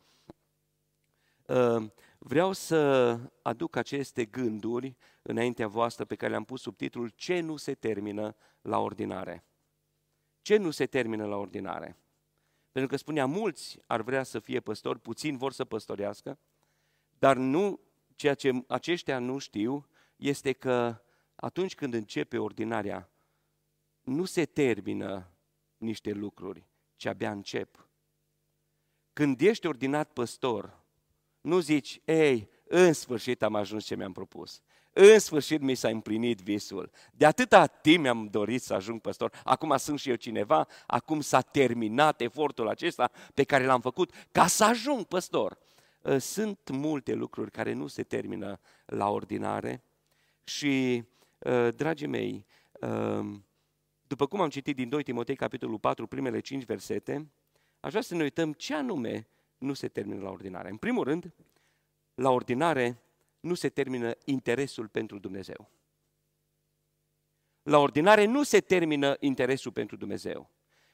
uh, 1.46 1.86
vreau 2.18 2.52
să 2.52 3.20
aduc 3.42 3.76
aceste 3.76 4.26
gânduri 4.26 4.96
înaintea 5.22 5.68
voastră 5.68 6.06
pe 6.06 6.16
care 6.16 6.32
le-am 6.32 6.46
pus 6.46 6.62
sub 6.62 6.76
titlul 6.76 7.12
Ce 7.16 7.40
nu 7.40 7.56
se 7.56 7.74
termină 7.74 8.36
la 8.62 8.80
ordinare. 8.80 9.46
Ce 10.42 10.58
nu 10.58 10.72
se 10.72 10.86
termină 10.86 11.26
la 11.26 11.36
ordinare? 11.36 11.98
Pentru 12.72 12.92
că 12.92 12.98
spunea, 12.98 13.26
mulți 13.26 13.80
ar 13.88 14.02
vrea 14.02 14.24
să 14.24 14.40
fie 14.40 14.60
păstori, 14.60 15.00
puțini 15.00 15.38
vor 15.38 15.52
să 15.52 15.66
păstorească, 15.66 16.40
dar 17.22 17.38
nu, 17.38 17.80
ceea 18.16 18.34
ce 18.34 18.64
aceștia 18.68 19.20
nu 19.20 19.38
știu 19.38 19.88
este 20.16 20.54
că 20.54 21.02
atunci 21.36 21.76
când 21.76 21.94
începe 21.94 22.38
ordinarea, 22.38 23.10
nu 24.02 24.26
se 24.26 24.46
termină 24.46 25.32
niște 25.78 26.12
lucruri, 26.12 26.68
ci 26.96 27.06
abia 27.06 27.32
încep. 27.32 27.90
Când 29.14 29.42
ești 29.42 29.68
ordinat 29.68 30.14
păstor, 30.14 30.80
nu 31.42 31.60
zici, 31.60 32.02
ei, 32.06 32.50
în 32.64 32.94
sfârșit 32.94 33.44
am 33.44 33.56
ajuns 33.56 33.86
ce 33.86 33.96
mi-am 33.96 34.12
propus. 34.12 34.62
În 34.94 35.20
sfârșit 35.20 35.62
mi 35.62 35.76
s-a 35.76 35.90
împlinit 35.90 36.40
visul. 36.40 36.92
De 37.14 37.26
atâta 37.26 37.66
timp 37.68 38.02
mi-am 38.02 38.28
dorit 38.28 38.62
să 38.62 38.74
ajung 38.74 39.02
păstor. 39.02 39.42
Acum 39.44 39.78
sunt 39.78 40.00
și 40.00 40.10
eu 40.10 40.16
cineva, 40.16 40.68
acum 40.88 41.22
s-a 41.22 41.42
terminat 41.42 42.22
efortul 42.22 42.68
acesta 42.68 43.12
pe 43.34 43.44
care 43.44 43.66
l-am 43.66 43.82
făcut 43.82 44.14
ca 44.32 44.48
să 44.48 44.64
ajung 44.64 45.06
păstor. 45.06 45.61
Ă, 46.06 46.18
sunt 46.18 46.70
multe 46.70 47.14
lucruri 47.14 47.52
care 47.52 47.74
nu 47.74 47.88
se 47.88 48.04
termină 48.04 48.60
la 48.86 49.10
ordinare 49.10 49.84
și, 50.44 51.04
ă, 51.46 51.72
dragii 51.72 52.08
mei, 52.08 52.46
ă, 52.82 53.26
după 54.08 54.28
cum 54.28 54.42
am 54.42 54.50
citit 54.50 54.76
din 54.76 54.90
2 54.90 55.04
Timotei, 55.04 55.36
capitolul 55.36 55.80
4, 55.80 56.08
primele 56.08 56.40
5 56.40 56.64
versete, 56.64 57.32
aș 57.80 57.90
vrea 57.90 58.02
să 58.02 58.16
ne 58.16 58.24
uităm 58.24 58.54
ce 58.54 58.76
anume 58.76 59.28
nu 59.58 59.74
se 59.74 59.88
termină 59.88 60.22
la 60.22 60.30
ordinare. 60.30 60.70
În 60.70 60.78
primul 60.78 61.04
rând, 61.04 61.34
la 62.16 62.30
ordinare 62.30 63.02
nu 63.40 63.54
se 63.54 63.70
termină 63.70 64.14
interesul 64.26 64.88
pentru 64.88 65.20
Dumnezeu. 65.20 65.70
La 67.64 67.78
ordinare 67.78 68.26
nu 68.26 68.44
se 68.44 68.60
termină 68.60 69.16
interesul 69.20 69.72
pentru 69.72 69.96
Dumnezeu, 69.96 70.50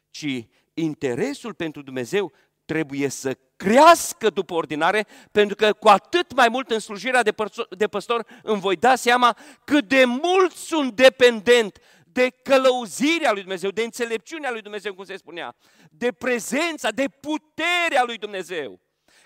ci 0.09 0.47
interesul 0.73 1.53
pentru 1.53 1.81
Dumnezeu 1.81 2.31
trebuie 2.67 3.09
să 3.09 3.37
crească 3.55 4.29
după 4.29 4.53
ordinare, 4.53 5.07
pentru 5.31 5.55
că 5.55 5.73
cu 5.73 5.87
atât 5.87 6.33
mai 6.35 6.49
mult 6.49 6.71
în 6.71 6.79
slujirea 6.79 7.23
de, 7.23 7.31
păstor, 7.31 7.67
de 7.69 7.87
păstor 7.87 8.25
îmi 8.43 8.59
voi 8.59 8.75
da 8.75 8.95
seama 8.95 9.37
cât 9.65 9.87
de 9.87 10.05
mult 10.05 10.51
sunt 10.51 10.91
dependent 10.95 11.77
de 12.05 12.29
călăuzirea 12.43 13.31
lui 13.31 13.41
Dumnezeu, 13.41 13.69
de 13.69 13.83
înțelepciunea 13.83 14.51
lui 14.51 14.61
Dumnezeu, 14.61 14.93
cum 14.93 15.03
se 15.03 15.17
spunea, 15.17 15.55
de 15.91 16.11
prezența, 16.11 16.91
de 16.91 17.05
puterea 17.19 18.03
lui 18.05 18.17
Dumnezeu. 18.17 18.79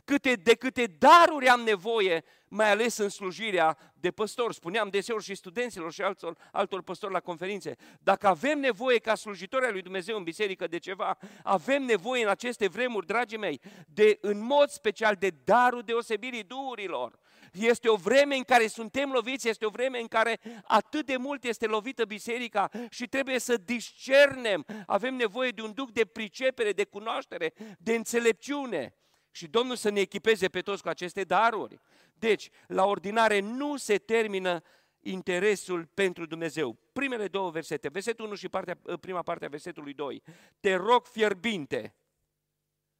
Câte, 0.05 0.33
de 0.33 0.55
câte 0.55 0.95
daruri 0.97 1.47
am 1.47 1.61
nevoie, 1.61 2.23
mai 2.53 2.71
ales 2.71 2.97
în 2.97 3.09
slujirea 3.09 3.77
de 3.93 4.11
păstor. 4.11 4.53
Spuneam 4.53 4.89
deseori 4.89 5.23
și 5.23 5.35
studenților 5.35 5.91
și 5.91 6.01
altor, 6.01 6.37
altor 6.51 6.81
păstori 6.81 7.13
la 7.13 7.19
conferințe, 7.19 7.75
dacă 7.99 8.27
avem 8.27 8.59
nevoie 8.59 8.97
ca 8.97 9.15
slujitori 9.15 9.65
al 9.65 9.71
lui 9.71 9.81
Dumnezeu 9.81 10.17
în 10.17 10.23
biserică 10.23 10.67
de 10.67 10.77
ceva, 10.77 11.17
avem 11.43 11.83
nevoie 11.83 12.23
în 12.23 12.29
aceste 12.29 12.67
vremuri, 12.67 13.05
dragii 13.05 13.37
mei, 13.37 13.61
de, 13.87 14.17
în 14.21 14.43
mod 14.43 14.69
special 14.69 15.15
de 15.15 15.31
darul 15.43 15.81
deosebirii 15.81 16.43
duhurilor. 16.43 17.19
Este 17.51 17.89
o 17.89 17.95
vreme 17.95 18.35
în 18.35 18.43
care 18.43 18.67
suntem 18.67 19.11
loviți, 19.11 19.49
este 19.49 19.65
o 19.65 19.69
vreme 19.69 19.99
în 19.99 20.07
care 20.07 20.39
atât 20.63 21.05
de 21.05 21.17
mult 21.17 21.43
este 21.43 21.65
lovită 21.65 22.05
biserica 22.05 22.69
și 22.89 23.07
trebuie 23.07 23.39
să 23.39 23.57
discernem. 23.57 24.65
Avem 24.85 25.15
nevoie 25.15 25.49
de 25.49 25.61
un 25.61 25.73
duc 25.73 25.91
de 25.91 26.05
pricepere, 26.05 26.71
de 26.71 26.83
cunoaștere, 26.83 27.53
de 27.77 27.95
înțelepciune. 27.95 28.95
Și 29.31 29.47
Domnul 29.47 29.75
să 29.75 29.89
ne 29.89 29.99
echipeze 29.99 30.47
pe 30.47 30.61
toți 30.61 30.81
cu 30.81 30.89
aceste 30.89 31.23
daruri. 31.23 31.79
Deci, 32.21 32.49
la 32.67 32.85
ordinare 32.85 33.39
nu 33.39 33.77
se 33.77 33.97
termină 33.97 34.63
interesul 34.99 35.85
pentru 35.85 36.25
Dumnezeu. 36.25 36.73
Primele 36.93 37.27
două 37.27 37.51
versete, 37.51 37.89
versetul 37.89 38.25
1 38.25 38.35
și 38.35 38.49
partea, 38.49 38.79
prima 38.99 39.21
parte 39.21 39.45
a 39.45 39.49
versetului 39.49 39.93
2. 39.93 40.23
Te 40.59 40.75
rog 40.75 41.05
fierbinte, 41.05 41.95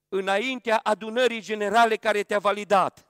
înaintea 0.10 0.78
adunării 0.78 1.42
generale 1.42 1.96
care 1.96 2.24
te-a 2.24 2.40
validat. 2.40 3.08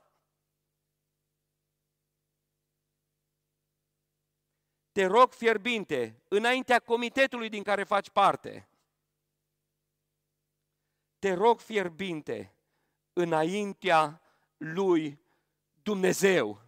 Te 4.92 5.04
rog 5.04 5.32
fierbinte, 5.32 6.22
înaintea 6.28 6.78
comitetului 6.78 7.48
din 7.48 7.62
care 7.62 7.84
faci 7.84 8.10
parte. 8.10 8.68
Te 11.18 11.32
rog 11.34 11.60
fierbinte, 11.60 12.54
înaintea 13.12 14.22
lui 14.56 15.21
Dumnezeu 15.82 16.62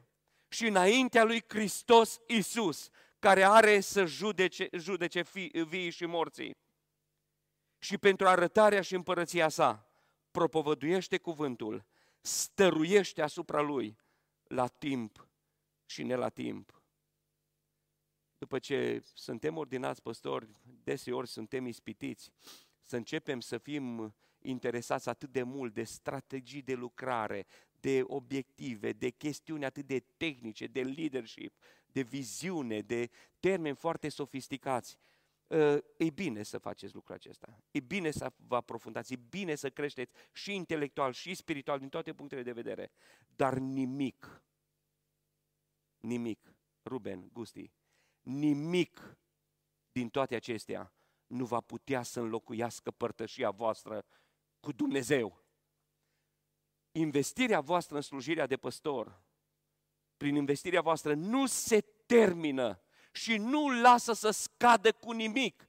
și 0.48 0.66
înaintea 0.66 1.24
lui 1.24 1.44
Hristos 1.48 2.20
Isus, 2.26 2.88
care 3.18 3.42
are 3.42 3.80
să 3.80 4.04
judece, 4.04 4.68
judece 4.72 5.22
vii 5.66 5.90
și 5.90 6.06
morții. 6.06 6.56
Și 7.78 7.98
pentru 7.98 8.26
arătarea 8.26 8.80
și 8.80 8.94
împărăția 8.94 9.48
sa, 9.48 9.90
propovăduiește 10.30 11.18
cuvântul, 11.18 11.84
stăruiește 12.20 13.22
asupra 13.22 13.60
lui 13.60 13.96
la 14.44 14.66
timp 14.66 15.28
și 15.86 16.02
ne 16.02 16.14
la 16.14 16.28
timp. 16.28 16.82
După 18.38 18.58
ce 18.58 19.02
suntem 19.14 19.56
ordinați 19.56 20.02
păstori, 20.02 20.48
deseori 20.62 21.28
suntem 21.28 21.66
ispitiți 21.66 22.32
să 22.80 22.96
începem 22.96 23.40
să 23.40 23.58
fim 23.58 24.14
interesați 24.38 25.08
atât 25.08 25.30
de 25.32 25.42
mult 25.42 25.74
de 25.74 25.82
strategii 25.82 26.62
de 26.62 26.74
lucrare, 26.74 27.46
de 27.84 28.02
obiective, 28.06 28.92
de 28.92 29.10
chestiuni 29.10 29.64
atât 29.64 29.86
de 29.86 30.04
tehnice, 30.16 30.66
de 30.66 30.82
leadership, 30.82 31.58
de 31.86 32.02
viziune, 32.02 32.80
de 32.80 33.10
termeni 33.40 33.76
foarte 33.76 34.08
sofisticați. 34.08 34.98
Ă, 35.50 35.84
e 35.96 36.10
bine 36.10 36.42
să 36.42 36.58
faceți 36.58 36.94
lucrul 36.94 37.14
acesta. 37.14 37.58
E 37.70 37.80
bine 37.80 38.10
să 38.10 38.32
vă 38.36 38.56
aprofundați, 38.56 39.12
e 39.12 39.16
bine 39.16 39.54
să 39.54 39.70
creșteți 39.70 40.12
și 40.32 40.54
intelectual 40.54 41.12
și 41.12 41.34
spiritual 41.34 41.78
din 41.78 41.88
toate 41.88 42.12
punctele 42.12 42.42
de 42.42 42.52
vedere. 42.52 42.90
Dar 43.36 43.58
nimic, 43.58 44.42
nimic, 46.00 46.54
Ruben, 46.84 47.28
Gusti, 47.32 47.72
nimic 48.22 49.18
din 49.92 50.08
toate 50.08 50.34
acestea 50.34 50.92
nu 51.26 51.44
va 51.44 51.60
putea 51.60 52.02
să 52.02 52.20
înlocuiască 52.20 52.90
părtășia 52.90 53.50
voastră 53.50 54.04
cu 54.60 54.72
Dumnezeu. 54.72 55.43
Investirea 56.96 57.60
voastră 57.60 57.96
în 57.96 58.02
slujirea 58.02 58.46
de 58.46 58.56
păstor, 58.56 59.20
prin 60.16 60.34
investirea 60.34 60.80
voastră, 60.80 61.14
nu 61.14 61.46
se 61.46 61.80
termină 62.06 62.80
și 63.12 63.36
nu 63.36 63.80
lasă 63.80 64.12
să 64.12 64.30
scadă 64.30 64.92
cu 64.92 65.12
nimic 65.12 65.68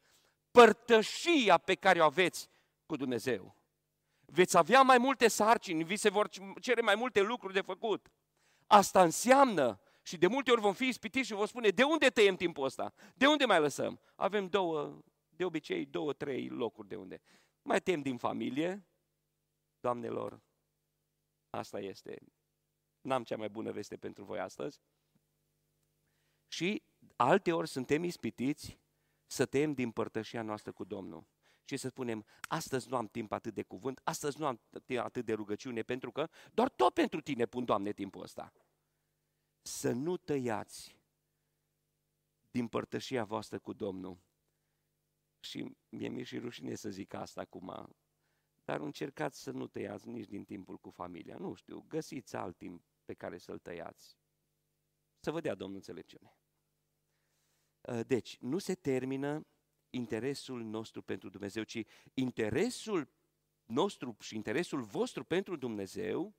părtășia 0.51 1.58
pe 1.58 1.75
care 1.75 2.00
o 2.00 2.03
aveți 2.03 2.48
cu 2.86 2.96
Dumnezeu. 2.96 3.55
Veți 4.25 4.58
avea 4.58 4.82
mai 4.82 4.98
multe 4.98 5.27
sarcini, 5.27 5.84
vi 5.84 5.96
se 5.96 6.10
vor 6.10 6.29
cere 6.62 6.82
mai 6.82 6.96
multe 6.96 7.22
lucruri 7.22 7.53
de 7.53 7.62
făcut. 7.62 8.12
Asta 8.67 9.03
înseamnă, 9.03 9.79
și 10.01 10.17
de 10.17 10.27
multe 10.27 10.51
ori 10.51 10.62
vom 10.62 10.74
fi 10.74 10.88
ispitiți 10.88 11.27
și 11.27 11.34
vom 11.34 11.46
spune, 11.46 11.70
de 11.70 11.84
unde 11.84 12.10
tăiem 12.10 12.36
timpul 12.36 12.65
ăsta? 12.65 12.94
De 13.13 13.27
unde 13.27 13.46
mai 13.46 13.60
lăsăm? 13.60 14.00
Avem 14.15 14.48
două, 14.48 15.03
de 15.29 15.46
obicei, 15.46 15.86
două, 15.86 16.13
trei 16.13 16.48
locuri 16.48 16.88
de 16.88 16.96
unde. 16.96 17.22
Mai 17.62 17.82
tem 17.82 18.01
din 18.01 18.17
familie, 18.17 18.86
doamnelor, 19.79 20.39
asta 21.58 21.80
este. 21.80 22.22
N-am 23.02 23.24
cea 23.24 23.38
mai 23.38 23.50
bună 23.50 23.72
veste 23.72 23.98
pentru 23.98 24.24
voi 24.24 24.40
astăzi. 24.40 24.82
Și 26.48 26.84
alte 27.16 27.52
ori 27.52 27.68
suntem 27.68 28.04
ispitiți 28.04 28.80
să 29.26 29.46
tem 29.46 29.74
din 29.74 29.92
părtășia 29.92 30.42
noastră 30.42 30.72
cu 30.72 30.84
Domnul. 30.84 31.28
Și 31.64 31.78
să 31.78 31.88
spunem, 31.88 32.26
astăzi 32.42 32.90
nu 32.90 32.96
am 32.96 33.08
timp 33.08 33.32
atât 33.32 33.54
de 33.54 33.64
cuvânt, 33.64 34.02
astăzi 34.04 34.40
nu 34.40 34.46
am 34.46 34.62
atât 34.98 35.26
de 35.26 35.34
rugăciune, 35.34 35.82
pentru 35.82 36.12
că 36.12 36.30
doar 36.54 36.70
tot 36.70 36.94
pentru 36.94 37.22
tine 37.22 37.46
pun, 37.46 37.66
Doamne, 37.66 37.92
timpul 37.92 38.22
ăsta. 38.22 38.54
Să 39.62 39.92
nu 39.92 40.18
tăiați 40.18 40.98
din 42.52 42.68
părtășia 42.68 43.24
voastră 43.24 43.60
cu 43.60 43.74
Domnul 43.74 44.18
și 45.40 45.76
mie 45.90 46.08
mi-e 46.08 46.24
și 46.24 46.38
rușine 46.38 46.76
să 46.76 46.90
zic 46.90 47.14
asta 47.14 47.42
acum, 47.42 47.96
dar 48.66 48.80
încercați 48.80 49.42
să 49.42 49.52
nu 49.52 49.68
tăiați 49.68 50.08
nici 50.08 50.28
din 50.28 50.44
timpul 50.44 50.78
cu 50.78 50.90
familia. 50.90 51.38
Nu 51.38 51.54
știu, 51.54 51.86
găsiți 51.88 52.36
alt 52.36 52.58
timp 52.58 52.84
pe 53.06 53.14
care 53.14 53.38
să-l 53.38 53.60
tăiați. 53.60 54.18
Să 55.20 55.32
vă 55.32 55.42
dea 55.42 55.56
Domnul 55.56 55.76
înțelepciune. 55.76 56.38
Uh, 57.82 58.00
deci, 58.08 58.38
nu 58.40 58.58
se 58.58 58.76
termină 58.76 59.48
interesul 59.90 60.64
nostru 60.64 61.02
pentru 61.02 61.30
Dumnezeu, 61.30 61.64
ci 61.64 61.84
interesul 62.14 63.10
nostru 63.66 64.16
și 64.20 64.36
interesul 64.36 64.82
vostru 64.82 65.24
pentru 65.24 65.56
Dumnezeu 65.56 66.36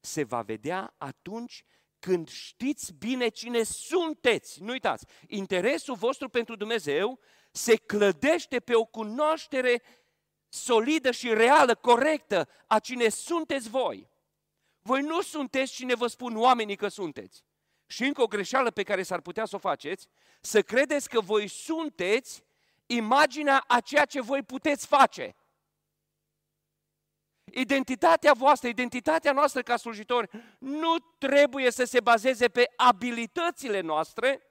se 0.00 0.24
va 0.24 0.42
vedea 0.42 0.94
atunci 0.98 1.64
când 1.98 2.28
știți 2.28 2.94
bine 2.94 3.28
cine 3.28 3.62
sunteți. 3.62 4.62
Nu 4.62 4.70
uitați, 4.70 5.06
interesul 5.26 5.94
vostru 5.94 6.28
pentru 6.28 6.56
Dumnezeu 6.56 7.20
se 7.52 7.76
clădește 7.76 8.60
pe 8.60 8.74
o 8.74 8.84
cunoaștere 8.84 9.82
solidă 10.50 11.10
și 11.10 11.34
reală, 11.34 11.74
corectă, 11.74 12.48
a 12.66 12.78
cine 12.78 13.08
sunteți 13.08 13.68
voi. 13.68 14.08
Voi 14.82 15.00
nu 15.00 15.20
sunteți 15.20 15.72
cine 15.72 15.94
vă 15.94 16.06
spun 16.06 16.36
oamenii 16.36 16.76
că 16.76 16.88
sunteți. 16.88 17.44
Și 17.86 18.04
încă 18.04 18.22
o 18.22 18.26
greșeală 18.26 18.70
pe 18.70 18.82
care 18.82 19.02
s-ar 19.02 19.20
putea 19.20 19.44
să 19.44 19.56
o 19.56 19.58
faceți, 19.58 20.08
să 20.40 20.62
credeți 20.62 21.08
că 21.08 21.20
voi 21.20 21.48
sunteți 21.48 22.44
imaginea 22.86 23.64
a 23.66 23.80
ceea 23.80 24.04
ce 24.04 24.20
voi 24.20 24.42
puteți 24.42 24.86
face. 24.86 25.34
Identitatea 27.44 28.32
voastră, 28.32 28.68
identitatea 28.68 29.32
noastră 29.32 29.62
ca 29.62 29.76
slujitori 29.76 30.30
nu 30.58 30.96
trebuie 31.18 31.70
să 31.70 31.84
se 31.84 32.00
bazeze 32.00 32.48
pe 32.48 32.72
abilitățile 32.76 33.80
noastre, 33.80 34.42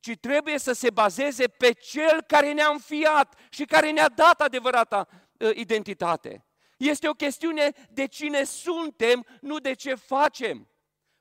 ci 0.00 0.16
trebuie 0.20 0.58
să 0.58 0.72
se 0.72 0.90
bazeze 0.90 1.48
pe 1.48 1.72
Cel 1.72 2.22
care 2.22 2.52
ne-a 2.52 2.68
înfiat 2.68 3.38
și 3.50 3.64
care 3.64 3.90
ne-a 3.90 4.08
dat 4.08 4.40
adevărata 4.40 5.08
uh, 5.10 5.21
identitate. 5.54 6.44
Este 6.76 7.08
o 7.08 7.12
chestiune 7.12 7.72
de 7.90 8.06
cine 8.06 8.44
suntem, 8.44 9.26
nu 9.40 9.58
de 9.58 9.72
ce 9.72 9.94
facem. 9.94 10.68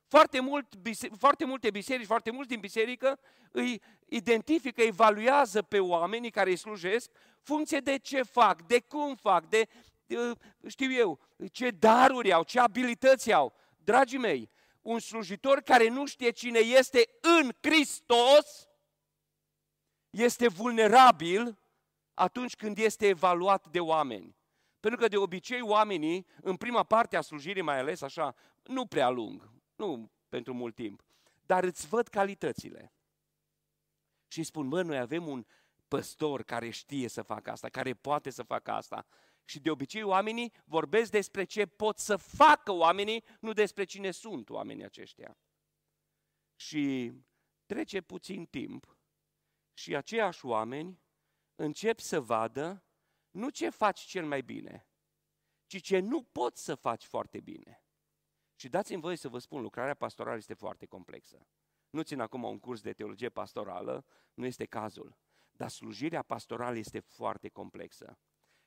Foarte, 0.08 0.40
mult, 0.40 0.68
foarte 1.18 1.46
multe 1.46 1.70
biserici, 1.70 2.06
foarte 2.06 2.32
mulți 2.32 2.50
din 2.50 2.60
biserică 2.60 3.20
îi 3.52 3.82
identifică, 4.06 4.82
evaluează 4.82 5.62
pe 5.62 5.80
oamenii 5.80 6.32
care 6.32 6.50
îi 6.50 6.56
slujesc 6.56 7.12
funcție 7.42 7.80
de 7.80 7.98
ce 7.98 8.22
fac, 8.22 8.62
de 8.62 8.80
cum 8.80 9.16
fac, 9.16 9.46
de, 9.46 9.68
de 10.06 10.16
știu 10.68 10.92
eu, 10.92 11.20
ce 11.52 11.70
daruri 11.70 12.34
au, 12.34 12.44
ce 12.44 12.60
abilități 12.60 13.32
au. 13.32 13.54
Dragii 13.84 14.18
mei, 14.18 14.50
un 14.82 15.00
slujitor 15.00 15.62
care 15.62 15.88
nu 15.88 16.06
știe 16.06 16.30
cine 16.30 16.60
este 16.60 17.10
în 17.22 17.52
Hristos 17.62 18.68
este 20.10 20.48
vulnerabil 20.48 21.61
atunci 22.14 22.56
când 22.56 22.78
este 22.78 23.08
evaluat 23.08 23.68
de 23.68 23.80
oameni. 23.80 24.36
Pentru 24.80 25.00
că 25.00 25.08
de 25.08 25.18
obicei 25.18 25.62
oamenii, 25.62 26.28
în 26.42 26.56
prima 26.56 26.84
parte 26.84 27.18
a 27.18 27.22
slujirii 27.22 27.62
mai 27.62 27.80
ales 27.80 28.02
așa, 28.02 28.36
nu 28.64 28.86
prea 28.86 29.10
lung, 29.10 29.52
nu 29.76 30.12
pentru 30.30 30.54
mult 30.54 30.76
timp, 30.76 31.04
dar 31.46 31.64
îți 31.64 31.88
văd 31.88 32.08
calitățile. 32.08 32.94
Și 34.28 34.44
spun, 34.44 34.68
mă, 34.68 34.82
noi 34.82 34.98
avem 34.98 35.28
un 35.28 35.46
păstor 35.88 36.44
care 36.44 36.70
știe 36.70 37.08
să 37.08 37.22
facă 37.22 37.52
asta, 37.52 37.70
care 37.70 37.94
poate 37.94 38.30
să 38.30 38.44
facă 38.44 38.72
asta. 38.72 39.06
Și 39.46 39.60
de 39.60 39.70
obicei 39.70 40.04
oamenii 40.04 40.54
vorbesc 40.66 41.12
despre 41.12 41.44
ce 41.44 41.66
pot 41.66 41.98
să 41.98 42.16
facă 42.16 42.72
oamenii, 42.72 43.24
nu 43.40 43.54
despre 43.54 43.84
cine 43.84 44.12
sunt 44.12 44.50
oamenii 44.50 44.84
aceștia. 44.84 45.38
Și 46.56 47.14
trece 47.66 48.02
puțin 48.02 48.46
timp 48.46 48.98
și 49.74 49.96
aceiași 49.96 50.46
oameni 50.46 51.00
încep 51.64 52.00
să 52.00 52.22
vadă 52.22 52.84
nu 53.32 53.50
ce 53.50 53.70
faci 53.70 54.00
cel 54.00 54.26
mai 54.26 54.42
bine, 54.42 54.88
ci 55.66 55.82
ce 55.82 56.00
nu 56.00 56.24
poți 56.24 56.64
să 56.64 56.76
faci 56.76 57.06
foarte 57.06 57.40
bine. 57.40 57.84
Și 58.56 58.70
dați-mi 58.70 59.02
voie 59.02 59.16
să 59.16 59.30
vă 59.30 59.40
spun, 59.40 59.62
lucrarea 59.62 59.94
pastorală 59.94 60.38
este 60.38 60.54
foarte 60.54 60.86
complexă. 60.86 61.48
Nu 61.90 62.02
țin 62.02 62.20
acum 62.20 62.44
un 62.44 62.60
curs 62.60 62.82
de 62.82 62.94
teologie 62.94 63.30
pastorală, 63.30 64.06
nu 64.34 64.46
este 64.46 64.66
cazul. 64.66 65.18
Dar 65.52 65.70
slujirea 65.70 66.22
pastorală 66.22 66.78
este 66.78 67.00
foarte 67.00 67.50
complexă. 67.50 68.20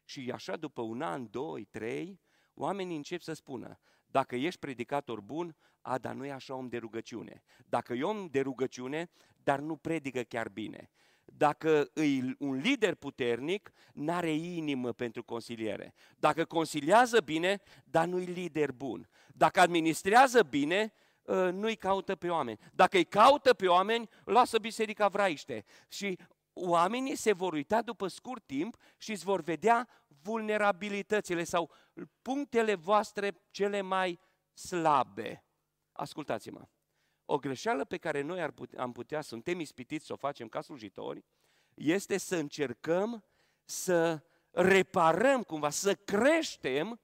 Și 0.05 0.31
așa 0.33 0.57
după 0.57 0.83
un 0.83 1.03
an, 1.03 1.31
doi, 1.31 1.65
trei, 1.65 2.21
oamenii 2.55 2.97
încep 2.97 3.21
să 3.21 3.33
spună, 3.33 3.79
dacă 4.07 4.37
ești 4.37 4.61
predicator 4.61 5.21
bun, 5.21 5.57
a, 5.81 5.99
dar 5.99 6.15
nu 6.15 6.25
e 6.25 6.33
așa 6.33 6.55
om 6.55 6.69
de 6.69 6.79
rugăciune. 6.79 7.43
Dacă 7.67 7.95
e 7.95 8.03
om 8.03 8.27
de 8.27 8.41
rugăciune, 8.41 9.11
dar 9.37 9.61
nu 9.61 9.77
predică 9.77 10.23
chiar 10.23 10.49
bine. 10.49 10.91
Dacă 11.25 11.91
e 11.95 12.35
un 12.39 12.55
lider 12.55 12.95
puternic, 12.95 13.73
n-are 13.93 14.33
inimă 14.33 14.93
pentru 14.93 15.23
consiliere. 15.23 15.95
Dacă 16.17 16.45
consiliază 16.45 17.21
bine, 17.21 17.61
dar 17.85 18.07
nu-i 18.07 18.25
lider 18.25 18.73
bun. 18.73 19.09
Dacă 19.35 19.61
administrează 19.61 20.43
bine, 20.43 20.93
ă, 21.29 21.51
nu-i 21.51 21.77
caută 21.77 22.15
pe 22.15 22.29
oameni. 22.29 22.59
Dacă 22.73 22.97
îi 22.97 23.05
caută 23.05 23.55
pe 23.55 23.67
oameni, 23.67 24.09
lasă 24.25 24.59
biserica 24.59 25.09
vraiște. 25.09 25.65
Și 25.89 26.19
oamenii 26.53 27.17
se 27.17 27.33
vor 27.33 27.53
uita 27.53 27.83
după 27.83 28.07
scurt 28.07 28.47
timp 28.47 28.77
și 28.97 29.11
îți 29.11 29.25
vor 29.25 29.41
vedea 29.41 29.89
vulnerabilitățile 30.23 31.45
sau 31.45 31.71
punctele 32.23 32.75
voastre 32.75 33.43
cele 33.51 33.81
mai 33.81 34.21
slabe. 34.53 35.45
Ascultați-mă. 35.93 36.69
O 37.25 37.39
greșeală 37.39 37.85
pe 37.85 37.97
care 37.97 38.21
noi 38.21 38.43
ar 38.43 38.51
putea, 38.51 38.83
am 38.83 38.93
putea, 38.93 39.21
suntem 39.21 39.61
ispitiți 39.61 40.07
să 40.07 40.13
o 40.13 40.17
facem 40.17 40.49
ca 40.49 40.61
slujitori, 40.61 41.25
este 41.75 42.19
să 42.19 42.37
încercăm 42.37 43.25
să 43.65 44.23
reparăm 44.51 45.43
cumva, 45.43 45.71
să 45.71 45.95
creștem 45.95 47.01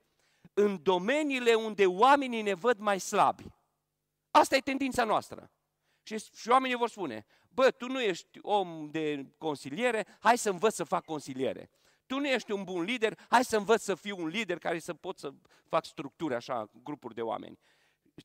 în 0.54 0.82
domeniile 0.82 1.54
unde 1.54 1.86
oamenii 1.86 2.42
ne 2.42 2.54
văd 2.54 2.78
mai 2.78 3.00
slabi. 3.00 3.44
Asta 4.30 4.56
e 4.56 4.60
tendința 4.60 5.04
noastră. 5.04 5.50
Și, 6.02 6.18
și 6.34 6.48
oamenii 6.48 6.76
vor 6.76 6.88
spune, 6.88 7.26
bă, 7.48 7.70
tu 7.70 7.86
nu 7.86 8.00
ești 8.00 8.38
om 8.42 8.90
de 8.90 9.26
consiliere, 9.38 10.06
hai 10.20 10.38
să 10.38 10.50
învăț 10.50 10.74
să 10.74 10.84
fac 10.84 11.04
consiliere. 11.04 11.70
Tu 12.06 12.18
nu 12.18 12.26
ești 12.26 12.52
un 12.52 12.64
bun 12.64 12.82
lider, 12.82 13.18
hai 13.28 13.44
să 13.44 13.56
învăț 13.56 13.82
să 13.82 13.94
fiu 13.94 14.18
un 14.18 14.26
lider 14.26 14.58
care 14.58 14.78
să 14.78 14.94
pot 14.94 15.18
să 15.18 15.32
fac 15.68 15.84
structuri 15.84 16.34
așa, 16.34 16.70
grupuri 16.82 17.14
de 17.14 17.22
oameni. 17.22 17.58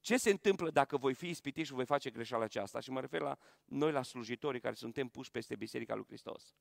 Ce 0.01 0.17
se 0.17 0.29
întâmplă 0.29 0.69
dacă 0.69 0.97
voi 0.97 1.13
fi 1.13 1.27
ispitit 1.27 1.65
și 1.65 1.73
voi 1.73 1.85
face 1.85 2.09
greșeala 2.09 2.43
aceasta? 2.43 2.79
Și 2.79 2.91
mă 2.91 2.99
refer 2.99 3.21
la 3.21 3.37
noi, 3.65 3.91
la 3.91 4.01
slujitorii 4.01 4.59
care 4.59 4.75
suntem 4.75 5.07
puși 5.07 5.31
peste 5.31 5.55
Biserica 5.55 5.95
lui 5.95 6.05
Hristos. 6.05 6.55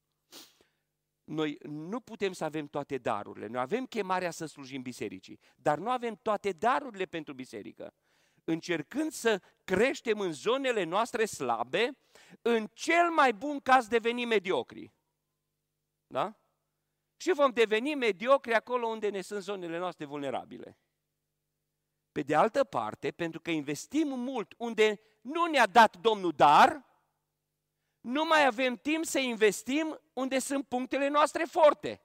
Noi 1.24 1.58
nu 1.62 2.00
putem 2.00 2.32
să 2.32 2.44
avem 2.44 2.66
toate 2.66 2.98
darurile. 2.98 3.46
Noi 3.46 3.60
avem 3.60 3.86
chemarea 3.86 4.30
să 4.30 4.46
slujim 4.46 4.82
bisericii, 4.82 5.40
dar 5.56 5.78
nu 5.78 5.90
avem 5.90 6.18
toate 6.22 6.52
darurile 6.52 7.04
pentru 7.04 7.34
biserică. 7.34 7.94
Încercând 8.44 9.12
să 9.12 9.42
creștem 9.64 10.20
în 10.20 10.32
zonele 10.32 10.82
noastre 10.82 11.24
slabe, 11.24 11.98
în 12.42 12.66
cel 12.72 13.10
mai 13.10 13.32
bun 13.32 13.60
caz 13.60 13.86
devenim 13.86 14.28
mediocri. 14.28 14.92
Da? 16.06 16.38
Și 17.16 17.32
vom 17.32 17.50
deveni 17.50 17.94
mediocri 17.94 18.54
acolo 18.54 18.86
unde 18.86 19.08
ne 19.08 19.20
sunt 19.20 19.42
zonele 19.42 19.78
noastre 19.78 20.04
vulnerabile. 20.04 20.78
Pe 22.14 22.22
de 22.22 22.34
altă 22.34 22.64
parte, 22.64 23.10
pentru 23.10 23.40
că 23.40 23.50
investim 23.50 24.08
mult 24.08 24.54
unde 24.56 25.00
nu 25.20 25.44
ne-a 25.44 25.66
dat 25.66 25.96
Domnul 25.96 26.32
dar, 26.36 26.84
nu 28.00 28.24
mai 28.24 28.46
avem 28.46 28.76
timp 28.76 29.04
să 29.04 29.18
investim 29.18 30.00
unde 30.12 30.38
sunt 30.38 30.66
punctele 30.66 31.08
noastre 31.08 31.44
forte. 31.44 32.00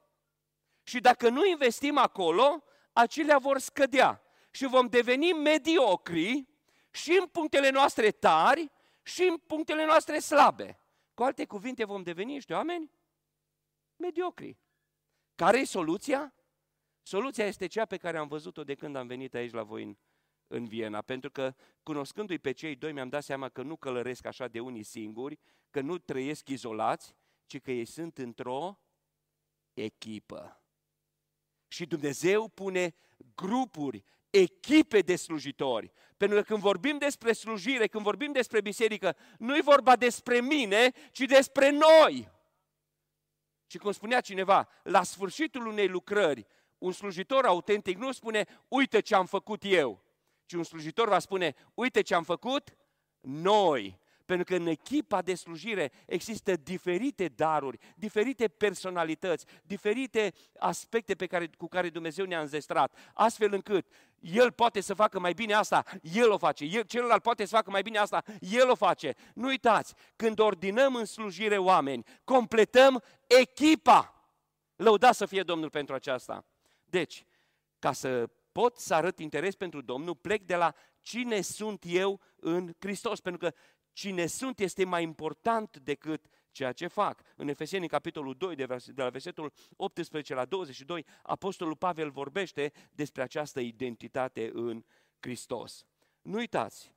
Și 0.82 1.00
dacă 1.00 1.28
nu 1.28 1.46
investim 1.46 1.98
acolo, 1.98 2.64
acelea 2.92 3.38
vor 3.38 3.58
scădea 3.58 4.22
și 4.50 4.66
vom 4.66 4.86
deveni 4.86 5.32
mediocri 5.32 6.48
și 6.90 7.18
în 7.20 7.26
punctele 7.26 7.70
noastre 7.70 8.10
tari 8.10 8.70
și 9.02 9.22
în 9.22 9.36
punctele 9.36 9.84
noastre 9.84 10.18
slabe. 10.18 10.80
Cu 11.14 11.22
alte 11.22 11.44
cuvinte, 11.44 11.84
vom 11.84 12.02
deveni 12.02 12.32
niște 12.32 12.54
oameni 12.54 12.90
mediocri. 13.96 14.58
Care 15.34 15.58
e 15.58 15.64
soluția? 15.64 16.34
Soluția 17.10 17.46
este 17.46 17.66
cea 17.66 17.84
pe 17.84 17.96
care 17.96 18.18
am 18.18 18.28
văzut-o 18.28 18.64
de 18.64 18.74
când 18.74 18.96
am 18.96 19.06
venit 19.06 19.34
aici 19.34 19.52
la 19.52 19.62
voi 19.62 19.82
în, 19.82 19.96
în 20.46 20.66
Viena, 20.66 21.00
pentru 21.00 21.30
că 21.30 21.54
cunoscându-i 21.82 22.38
pe 22.38 22.52
cei 22.52 22.76
doi 22.76 22.92
mi-am 22.92 23.08
dat 23.08 23.22
seama 23.22 23.48
că 23.48 23.62
nu 23.62 23.76
călăresc 23.76 24.26
așa 24.26 24.48
de 24.48 24.60
unii 24.60 24.82
singuri, 24.82 25.38
că 25.70 25.80
nu 25.80 25.98
trăiesc 25.98 26.48
izolați, 26.48 27.14
ci 27.46 27.60
că 27.60 27.70
ei 27.70 27.84
sunt 27.84 28.18
într-o 28.18 28.80
echipă. 29.74 30.62
Și 31.68 31.86
Dumnezeu 31.86 32.48
pune 32.48 32.94
grupuri, 33.34 34.04
echipe 34.30 35.00
de 35.00 35.16
slujitori. 35.16 35.92
Pentru 36.16 36.38
că 36.38 36.42
când 36.42 36.60
vorbim 36.60 36.98
despre 36.98 37.32
slujire, 37.32 37.86
când 37.86 38.04
vorbim 38.04 38.32
despre 38.32 38.60
biserică, 38.60 39.16
nu 39.38 39.56
e 39.56 39.60
vorba 39.62 39.96
despre 39.96 40.40
mine, 40.40 40.90
ci 41.12 41.20
despre 41.20 41.70
noi. 41.70 42.30
Și 43.66 43.78
cum 43.78 43.92
spunea 43.92 44.20
cineva, 44.20 44.68
la 44.82 45.02
sfârșitul 45.02 45.66
unei 45.66 45.88
lucrări, 45.88 46.46
un 46.80 46.92
slujitor 46.92 47.44
autentic 47.44 47.98
nu 47.98 48.12
spune, 48.12 48.46
uite 48.68 49.00
ce 49.00 49.14
am 49.14 49.26
făcut 49.26 49.62
eu, 49.64 50.02
ci 50.46 50.52
un 50.52 50.62
slujitor 50.62 51.08
va 51.08 51.18
spune, 51.18 51.54
uite 51.74 52.00
ce 52.00 52.14
am 52.14 52.22
făcut 52.22 52.76
noi. 53.20 53.98
Pentru 54.24 54.44
că 54.44 54.60
în 54.60 54.66
echipa 54.66 55.22
de 55.22 55.34
slujire 55.34 55.92
există 56.06 56.56
diferite 56.56 57.26
daruri, 57.26 57.78
diferite 57.96 58.48
personalități, 58.48 59.46
diferite 59.62 60.32
aspecte 60.58 61.14
pe 61.14 61.26
care, 61.26 61.50
cu 61.58 61.68
care 61.68 61.88
Dumnezeu 61.88 62.24
ne-a 62.24 62.40
înzestrat, 62.40 62.96
astfel 63.14 63.52
încât 63.52 63.86
el 64.20 64.52
poate 64.52 64.80
să 64.80 64.94
facă 64.94 65.18
mai 65.18 65.32
bine 65.32 65.52
asta, 65.52 65.84
el 66.02 66.30
o 66.30 66.38
face. 66.38 66.64
El, 66.64 66.82
celălalt 66.82 67.22
poate 67.22 67.44
să 67.44 67.54
facă 67.54 67.70
mai 67.70 67.82
bine 67.82 67.98
asta, 67.98 68.22
el 68.40 68.70
o 68.70 68.74
face. 68.74 69.14
Nu 69.34 69.46
uitați, 69.46 69.94
când 70.16 70.38
ordinăm 70.38 70.94
în 70.94 71.04
slujire 71.04 71.58
oameni, 71.58 72.04
completăm 72.24 73.02
echipa. 73.26 74.14
Lăuda 74.76 75.12
să 75.12 75.26
fie 75.26 75.42
Domnul 75.42 75.70
pentru 75.70 75.94
aceasta. 75.94 76.44
Deci, 76.90 77.26
ca 77.78 77.92
să 77.92 78.30
pot 78.52 78.76
să 78.76 78.94
arăt 78.94 79.18
interes 79.18 79.54
pentru 79.54 79.80
Domnul, 79.80 80.14
plec 80.14 80.42
de 80.42 80.56
la 80.56 80.74
cine 81.00 81.40
sunt 81.40 81.84
eu 81.86 82.20
în 82.36 82.72
Hristos, 82.78 83.20
pentru 83.20 83.48
că 83.48 83.56
cine 83.92 84.26
sunt 84.26 84.60
este 84.60 84.84
mai 84.84 85.02
important 85.02 85.78
decât 85.78 86.26
ceea 86.50 86.72
ce 86.72 86.86
fac. 86.86 87.22
În 87.36 87.48
Efeseni, 87.48 87.88
capitolul 87.88 88.34
2, 88.34 88.54
de, 88.54 88.66
de 88.66 89.02
la 89.02 89.08
versetul 89.08 89.52
18 89.76 90.34
la 90.34 90.44
22, 90.44 91.06
Apostolul 91.22 91.76
Pavel 91.76 92.10
vorbește 92.10 92.72
despre 92.90 93.22
această 93.22 93.60
identitate 93.60 94.50
în 94.52 94.84
Hristos. 95.20 95.86
Nu 96.22 96.36
uitați, 96.36 96.94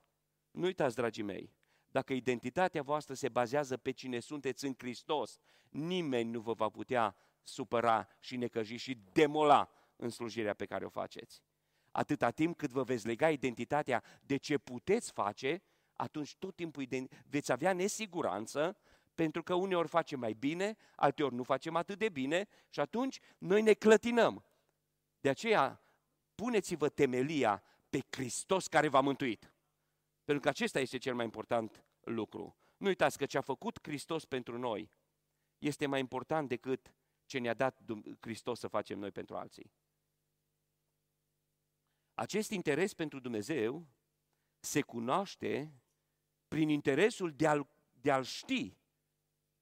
nu 0.52 0.66
uitați, 0.66 0.96
dragii 0.96 1.24
mei, 1.24 1.54
dacă 1.92 2.14
identitatea 2.14 2.82
voastră 2.82 3.14
se 3.14 3.30
bazează 3.30 3.78
pe 3.78 3.92
cine 3.92 4.20
sunteți 4.20 4.66
în 4.66 4.74
Hristos, 4.78 5.40
nimeni 5.70 6.30
nu 6.30 6.40
vă 6.40 6.54
va 6.54 6.70
putea 6.70 7.16
supăra 7.42 8.08
și 8.20 8.38
necăji 8.38 8.76
și 8.76 8.98
demola 9.12 9.70
în 9.96 10.10
slujirea 10.10 10.54
pe 10.54 10.66
care 10.66 10.86
o 10.86 10.90
faceți. 10.90 11.44
Atâta 11.92 12.32
timp 12.32 12.58
cât 12.58 12.70
vă 12.70 12.84
veți 12.84 13.08
lega 13.08 13.30
identitatea 13.30 14.04
de 14.22 14.38
ce 14.38 14.58
puteți 14.58 15.12
face, 15.12 15.64
atunci 15.94 16.36
tot 16.36 16.56
timpul 16.56 16.88
veți 17.30 17.52
avea 17.52 17.74
nesiguranță, 17.74 18.78
pentru 19.16 19.44
că 19.44 19.54
uneori 19.54 19.88
facem 19.88 20.20
mai 20.20 20.34
bine, 20.34 20.76
alteori 20.96 21.36
nu 21.36 21.44
facem 21.44 21.76
atât 21.76 21.98
de 21.98 22.10
bine 22.10 22.48
și 22.70 22.80
atunci 22.80 23.20
noi 23.38 23.62
ne 23.62 23.74
clătinăm. 23.74 24.46
De 25.20 25.30
aceea, 25.30 25.82
puneți-vă 26.36 26.90
temelia 26.90 27.64
pe 27.90 28.00
Hristos 28.10 28.68
care 28.68 28.88
v-a 28.88 29.00
mântuit. 29.00 29.54
Pentru 30.24 30.44
că 30.44 30.50
acesta 30.50 30.80
este 30.80 30.98
cel 30.98 31.16
mai 31.16 31.26
important 31.26 31.86
lucru. 32.00 32.58
Nu 32.78 32.88
uitați 32.88 33.18
că 33.18 33.26
ce 33.26 33.38
a 33.38 33.42
făcut 33.42 33.80
Hristos 33.82 34.26
pentru 34.26 34.58
noi 34.58 34.92
este 35.58 35.86
mai 35.86 36.00
important 36.00 36.48
decât 36.50 36.94
ce 37.26 37.40
ne-a 37.40 37.54
dat 37.54 37.80
Hristos 38.20 38.60
să 38.60 38.68
facem 38.68 39.00
noi 39.00 39.12
pentru 39.12 39.36
alții. 39.36 39.72
Acest 42.14 42.52
interes 42.52 42.94
pentru 42.94 43.20
Dumnezeu 43.20 43.88
se 44.60 44.82
cunoaște 44.82 45.74
prin 46.48 46.70
interesul 46.70 47.32
de 47.32 47.48
a-L, 47.48 47.68
de 47.92 48.12
a 48.12 48.22
ști, 48.22 48.78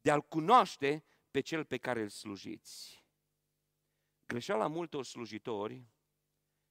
de 0.01 0.11
a-L 0.11 0.21
cunoaște 0.21 1.03
pe 1.31 1.41
Cel 1.41 1.65
pe 1.65 1.77
care 1.77 2.01
îl 2.01 2.09
slujiți. 2.09 3.05
Greșeala 4.25 4.67
multor 4.67 5.05
slujitori 5.05 5.85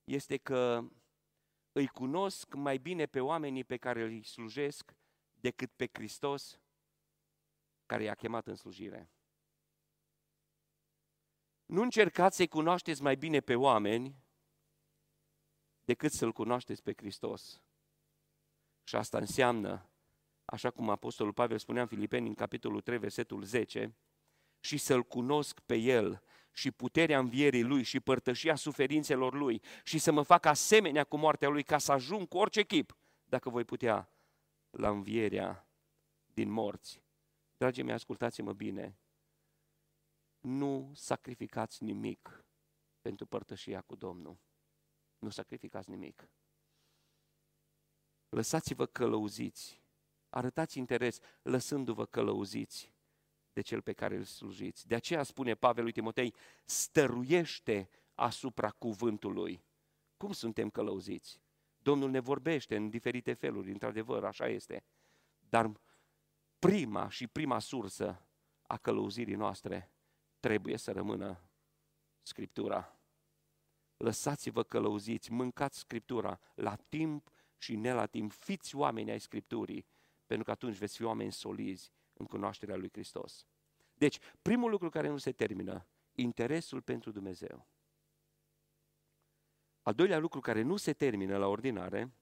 este 0.05 0.37
că 0.37 0.89
îi 1.73 1.87
cunosc 1.87 2.55
mai 2.55 2.79
bine 2.79 3.07
pe 3.07 3.21
oamenii 3.21 3.65
pe 3.65 3.77
care 3.77 4.03
îi 4.03 4.23
slujesc 4.23 4.95
decât 5.35 5.73
pe 5.73 5.89
Hristos 5.93 6.61
care 7.87 8.03
i-a 8.03 8.15
chemat 8.15 8.47
în 8.47 8.55
slujire. 8.55 9.11
Nu 11.67 11.83
încercați 11.83 12.37
să-i 12.37 12.49
cunoașteți 12.49 13.03
mai 13.03 13.17
bine 13.17 13.41
pe 13.41 13.55
oameni 13.55 14.20
decât 15.91 16.13
să-L 16.13 16.33
cunoașteți 16.33 16.83
pe 16.83 16.93
Hristos. 16.97 17.63
Și 18.85 18.97
asta 18.97 19.19
înseamnă, 19.19 19.91
așa 20.45 20.71
cum 20.71 20.91
Apostolul 20.91 21.33
Pavel 21.33 21.59
spunea 21.59 21.83
în 21.83 21.89
Filipeni, 21.89 22.29
în 22.29 22.35
capitolul 22.35 22.81
3, 22.81 22.99
versetul 22.99 23.43
10, 23.43 23.97
și 24.61 24.77
să-L 24.77 25.03
cunosc 25.03 25.61
pe 25.61 25.75
El 25.75 26.23
și 26.53 26.71
puterea 26.71 27.19
învierii 27.19 27.63
Lui 27.63 27.83
și 27.83 28.01
părtășia 28.01 28.55
suferințelor 28.55 29.35
Lui 29.35 29.63
și 29.85 29.99
să 29.99 30.13
mă 30.13 30.23
fac 30.23 30.45
asemenea 30.45 31.05
cu 31.05 31.17
moartea 31.17 31.49
Lui 31.49 31.63
ca 31.63 31.79
să 31.79 31.93
ajung 31.93 32.29
cu 32.29 32.39
orice 32.39 32.63
chip, 32.63 32.97
dacă 33.25 33.51
voi 33.51 33.65
putea, 33.65 34.11
la 34.71 34.89
învierea 34.89 35.69
din 36.27 36.51
morți. 36.51 37.03
Dragii 37.57 37.83
mei, 37.83 37.95
ascultați-mă 37.95 38.53
bine, 38.53 38.99
nu 40.41 40.93
sacrificați 40.95 41.83
nimic 41.83 42.45
pentru 43.01 43.27
părtășia 43.27 43.81
cu 43.81 43.95
Domnul. 43.95 44.39
Nu 45.21 45.31
sacrificați 45.31 45.91
nimic. 45.91 46.29
Lăsați-vă 48.29 48.87
călăuziți. 48.87 49.83
Arătați 50.29 50.79
interes 50.79 51.19
lăsându-vă 51.43 52.07
călăuziți 52.07 52.93
de 53.53 53.61
cel 53.61 53.83
pe 53.83 53.93
care 53.93 54.17
îl 54.17 54.25
slujiți. 54.25 54.87
De 54.87 54.95
aceea 54.95 55.23
spune 55.23 55.55
Pavel 55.55 55.83
lui 55.83 55.93
Timotei, 55.93 56.35
stăruiește 56.65 57.89
asupra 58.15 58.71
cuvântului. 58.71 59.65
Cum 60.17 60.33
suntem 60.33 60.71
călăuziți? 60.71 61.41
Domnul 61.79 62.11
ne 62.11 62.21
vorbește 62.21 62.77
în 62.77 62.91
diferite 62.91 63.33
feluri, 63.33 63.71
într-adevăr, 63.71 64.25
așa 64.25 64.49
este. 64.49 64.85
Dar 65.39 65.73
prima 66.59 67.09
și 67.09 67.27
prima 67.27 67.59
sursă 67.59 68.27
a 68.63 68.77
călăuzirii 68.77 69.35
noastre 69.35 69.93
trebuie 70.41 70.77
să 70.77 70.93
rămână 70.93 71.45
Scriptura. 72.23 73.00
Lăsați-vă 74.01 74.63
călăuziți, 74.63 75.33
mâncați 75.33 75.79
Scriptura 75.79 76.41
la 76.55 76.77
timp 76.77 77.31
și 77.59 77.77
ne 77.77 77.93
la 77.93 78.07
timp. 78.07 78.33
Fiți 78.33 78.77
oameni 78.77 79.11
ai 79.11 79.21
Scripturii, 79.21 79.87
pentru 80.27 80.45
că 80.45 80.51
atunci 80.51 80.77
veți 80.77 80.97
fi 80.97 81.03
oameni 81.03 81.33
solizi 81.33 81.93
în 82.13 82.27
cunoașterea 82.27 82.77
lui 82.77 82.89
Hristos. 82.93 83.47
Deci, 83.95 84.19
primul 84.43 84.71
lucru 84.71 84.89
care 84.89 85.09
nu 85.09 85.17
se 85.17 85.33
termină, 85.33 85.87
interesul 86.13 86.83
pentru 86.83 87.11
Dumnezeu. 87.11 87.67
Al 89.83 89.95
doilea 89.95 90.19
lucru 90.19 90.41
care 90.41 90.63
nu 90.63 90.77
se 90.77 90.93
termină 90.93 91.37
la 91.37 91.47
ordinare 91.47 92.13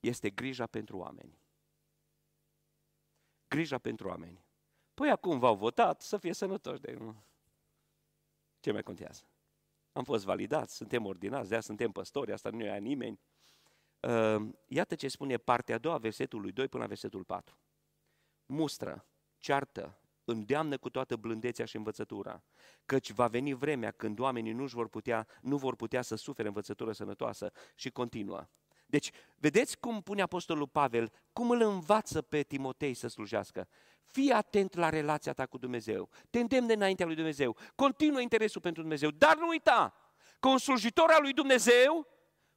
este 0.00 0.30
grija 0.30 0.66
pentru 0.66 0.96
oameni. 0.96 1.38
Grija 3.48 3.78
pentru 3.78 4.08
oameni. 4.08 4.44
Păi 4.94 5.10
acum 5.10 5.38
v-au 5.38 5.56
votat 5.56 6.00
să 6.00 6.16
fie 6.16 6.32
sănătoși 6.32 6.80
de 6.80 6.92
nu. 6.92 7.24
Ce 8.60 8.72
mai 8.72 8.82
contează? 8.82 9.28
Am 9.94 10.04
fost 10.04 10.24
validați, 10.24 10.74
suntem 10.74 11.06
ordinați, 11.06 11.48
de 11.48 11.60
suntem 11.60 11.92
păstori, 11.92 12.32
asta 12.32 12.50
nu 12.50 12.62
e 12.62 12.78
nimeni. 12.78 13.20
Uh, 14.00 14.48
iată 14.66 14.94
ce 14.94 15.08
spune 15.08 15.36
partea 15.36 15.74
a 15.74 15.78
doua, 15.78 15.98
versetul 15.98 16.50
2 16.50 16.68
până 16.68 16.82
la 16.82 16.88
versetul 16.88 17.24
4. 17.24 17.58
Mustră, 18.46 19.06
ceartă, 19.38 19.98
îndeamnă 20.24 20.78
cu 20.78 20.90
toată 20.90 21.16
blândețea 21.16 21.64
și 21.64 21.76
învățătura, 21.76 22.44
căci 22.84 23.10
va 23.10 23.28
veni 23.28 23.52
vremea 23.52 23.90
când 23.90 24.18
oamenii 24.18 24.52
nu 24.52 24.64
vor 24.64 24.88
putea, 24.88 25.26
nu 25.40 25.56
vor 25.56 25.76
putea 25.76 26.02
să 26.02 26.14
sufere 26.14 26.48
învățătură 26.48 26.92
sănătoasă 26.92 27.52
și 27.74 27.90
continuă. 27.90 28.48
Deci, 28.94 29.10
vedeți 29.36 29.78
cum 29.78 30.02
pune 30.02 30.22
Apostolul 30.22 30.68
Pavel, 30.68 31.12
cum 31.32 31.50
îl 31.50 31.60
învață 31.60 32.22
pe 32.22 32.42
Timotei 32.42 32.94
să 32.94 33.08
slujească. 33.08 33.68
Fii 34.04 34.30
atent 34.30 34.74
la 34.74 34.88
relația 34.88 35.32
ta 35.32 35.46
cu 35.46 35.58
Dumnezeu, 35.58 36.08
te 36.30 36.38
îndemne 36.38 36.72
înaintea 36.72 37.06
lui 37.06 37.14
Dumnezeu, 37.14 37.56
continuă 37.74 38.20
interesul 38.20 38.60
pentru 38.60 38.82
Dumnezeu, 38.82 39.10
dar 39.10 39.36
nu 39.36 39.48
uita 39.48 39.94
că 40.40 40.48
un 40.48 40.58
slujitor 40.58 41.10
al 41.10 41.22
lui 41.22 41.32
Dumnezeu 41.32 42.06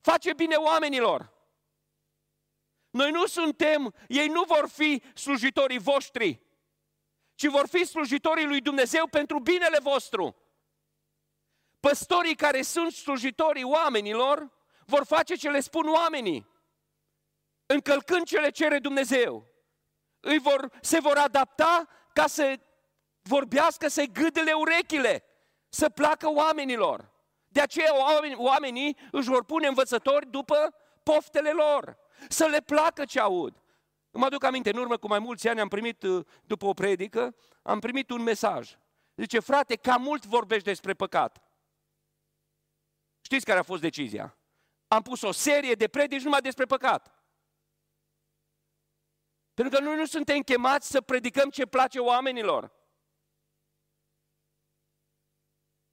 face 0.01 0.33
bine 0.33 0.55
oamenilor. 0.55 1.33
Noi 2.89 3.11
nu 3.11 3.25
suntem, 3.25 3.93
ei 4.07 4.27
nu 4.27 4.43
vor 4.43 4.69
fi 4.69 5.01
slujitorii 5.13 5.79
voștri, 5.79 6.41
ci 7.35 7.45
vor 7.47 7.67
fi 7.67 7.85
slujitorii 7.85 8.45
lui 8.45 8.61
Dumnezeu 8.61 9.07
pentru 9.07 9.39
binele 9.39 9.79
vostru. 9.79 10.35
Păstorii 11.79 12.35
care 12.35 12.61
sunt 12.61 12.91
slujitorii 12.91 13.63
oamenilor 13.63 14.55
vor 14.87 15.05
face 15.05 15.35
ce 15.35 15.49
le 15.49 15.59
spun 15.59 15.87
oamenii, 15.87 16.47
încălcând 17.65 18.25
ce 18.25 18.39
le 18.39 18.49
cere 18.49 18.79
Dumnezeu. 18.79 19.47
Îi 20.19 20.39
vor, 20.39 20.69
se 20.81 20.99
vor 20.99 21.17
adapta 21.17 21.87
ca 22.13 22.27
să 22.27 22.59
vorbească, 23.21 23.87
să-i 23.87 24.11
gâdele 24.11 24.51
urechile, 24.51 25.23
să 25.69 25.89
placă 25.89 26.29
oamenilor. 26.29 27.11
De 27.47 27.61
aceea 27.61 27.91
oamenii 28.37 28.97
își 29.11 29.29
vor 29.29 29.43
pune 29.43 29.67
învățători 29.67 30.29
după 30.29 30.75
poftele 31.03 31.51
lor, 31.51 31.97
să 32.29 32.45
le 32.45 32.61
placă 32.61 33.05
ce 33.05 33.19
aud. 33.19 33.61
Mă 34.11 34.25
aduc 34.25 34.43
aminte, 34.43 34.69
în 34.69 34.77
urmă 34.77 34.97
cu 34.97 35.07
mai 35.07 35.19
mulți 35.19 35.47
ani 35.47 35.59
am 35.59 35.67
primit, 35.67 36.03
uh, 36.03 36.25
după 36.43 36.65
o 36.65 36.73
predică, 36.73 37.35
am 37.61 37.79
primit 37.79 38.09
un 38.09 38.21
mesaj. 38.21 38.77
Zice, 39.15 39.39
frate, 39.39 39.75
cam 39.75 40.01
mult 40.01 40.25
vorbești 40.25 40.63
despre 40.63 40.93
păcat. 40.93 41.43
Știți 43.21 43.45
care 43.45 43.59
a 43.59 43.63
fost 43.63 43.81
decizia? 43.81 44.36
Am 44.87 45.01
pus 45.01 45.21
o 45.21 45.31
serie 45.31 45.73
de 45.73 45.87
predici 45.87 46.23
numai 46.23 46.41
despre 46.41 46.65
păcat. 46.65 47.17
Pentru 49.53 49.77
că 49.77 49.83
noi 49.83 49.95
nu 49.95 50.05
suntem 50.05 50.41
chemați 50.41 50.89
să 50.89 51.01
predicăm 51.01 51.49
ce 51.49 51.65
place 51.65 51.99
oamenilor. 51.99 52.71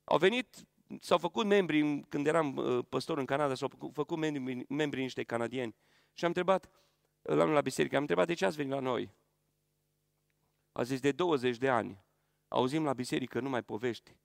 Au 0.04 0.18
venit, 0.18 0.56
s-au 1.00 1.18
făcut 1.18 1.46
membri, 1.46 2.00
când 2.08 2.26
eram 2.26 2.56
uh, 2.56 2.84
păstor 2.88 3.18
în 3.18 3.24
Canada, 3.24 3.54
s-au 3.54 3.70
făcut 3.92 4.18
membri, 4.18 4.64
membri 4.68 5.00
niște 5.00 5.22
canadieni. 5.22 5.74
Și 6.12 6.24
am 6.24 6.32
întrebat, 6.34 6.70
la 7.22 7.44
la 7.44 7.60
biserică, 7.60 7.94
am 7.94 8.00
întrebat 8.00 8.26
de 8.26 8.34
ce 8.34 8.44
ați 8.44 8.56
venit 8.56 8.72
la 8.72 8.80
noi. 8.80 9.14
A 10.72 10.82
zis 10.82 11.00
de 11.00 11.12
20 11.12 11.56
de 11.56 11.68
ani. 11.68 12.04
Auzim 12.48 12.84
la 12.84 12.92
biserică 12.92 13.40
numai 13.40 13.62
povești 13.62 14.16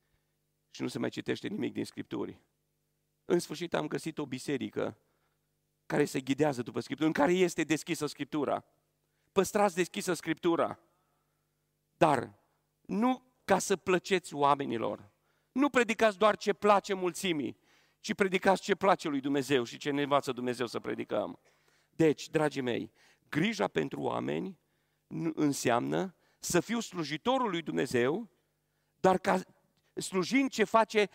și 0.70 0.82
nu 0.82 0.88
se 0.88 1.00
mai 1.00 1.10
citește 1.10 1.48
nimic 1.48 1.74
din 1.74 1.86
Scripturi. 1.86 2.40
În 3.32 3.40
sfârșit 3.40 3.74
am 3.74 3.88
găsit 3.88 4.18
o 4.18 4.26
biserică 4.26 4.98
care 5.86 6.06
se 6.06 6.20
ghidează 6.20 6.62
după 6.62 6.80
Scriptură, 6.80 7.08
în 7.08 7.14
care 7.14 7.32
este 7.32 7.64
deschisă 7.64 8.06
Scriptura. 8.06 8.66
Păstrați 9.32 9.76
deschisă 9.76 10.14
Scriptura. 10.14 10.80
Dar 11.98 12.40
nu 12.82 13.24
ca 13.46 13.60
să 13.60 13.76
plăceți 13.76 14.34
oamenilor. 14.34 15.12
Nu 15.52 15.70
predicați 15.70 16.18
doar 16.18 16.38
ce 16.38 16.54
place 16.54 16.94
mulțimii, 16.94 17.58
ci 18.00 18.14
predicați 18.14 18.62
ce 18.62 18.76
place 18.76 19.08
lui 19.08 19.20
Dumnezeu 19.20 19.64
și 19.64 19.78
ce 19.78 19.92
ne 19.92 20.02
învață 20.02 20.32
Dumnezeu 20.32 20.68
să 20.68 20.80
predicăm. 20.80 21.40
Deci, 21.90 22.30
dragii 22.30 22.62
mei, 22.62 22.92
grija 23.30 23.68
pentru 23.68 24.02
oameni 24.02 24.60
înseamnă 25.34 26.16
să 26.40 26.60
fiu 26.60 26.80
slujitorul 26.80 27.50
lui 27.50 27.62
Dumnezeu, 27.62 28.30
dar 29.00 29.18
ca 29.18 29.42
slujind 29.94 30.50
ce 30.50 30.64
face 30.64 31.10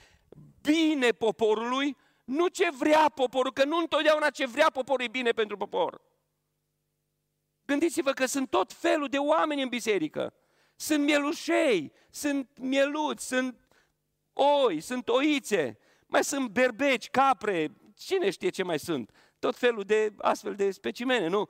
bine 0.61 1.11
poporului, 1.11 1.97
nu 2.25 2.47
ce 2.47 2.71
vrea 2.71 3.09
poporul, 3.09 3.53
că 3.53 3.65
nu 3.65 3.77
întotdeauna 3.77 4.31
ce 4.31 4.47
vrea 4.47 4.71
poporul 4.71 5.05
e 5.05 5.09
bine 5.09 5.31
pentru 5.31 5.57
popor. 5.57 6.01
Gândiți-vă 7.65 8.13
că 8.13 8.27
sunt 8.27 8.51
tot 8.51 8.73
felul 8.73 9.09
de 9.09 9.19
oameni 9.19 9.63
în 9.63 9.69
biserică. 9.69 10.35
Sunt 10.77 11.05
mielușei, 11.05 11.93
sunt 12.11 12.59
mieluți, 12.59 13.27
sunt 13.27 13.69
oi, 14.33 14.81
sunt 14.81 15.09
oițe, 15.09 15.79
mai 16.07 16.25
sunt 16.25 16.49
berbeci, 16.49 17.11
capre, 17.11 17.73
cine 17.97 18.31
știe 18.31 18.49
ce 18.49 18.63
mai 18.63 18.79
sunt. 18.79 19.11
Tot 19.39 19.57
felul 19.57 19.83
de 19.83 20.15
astfel 20.19 20.55
de 20.55 20.71
specimene, 20.71 21.27
nu? 21.27 21.49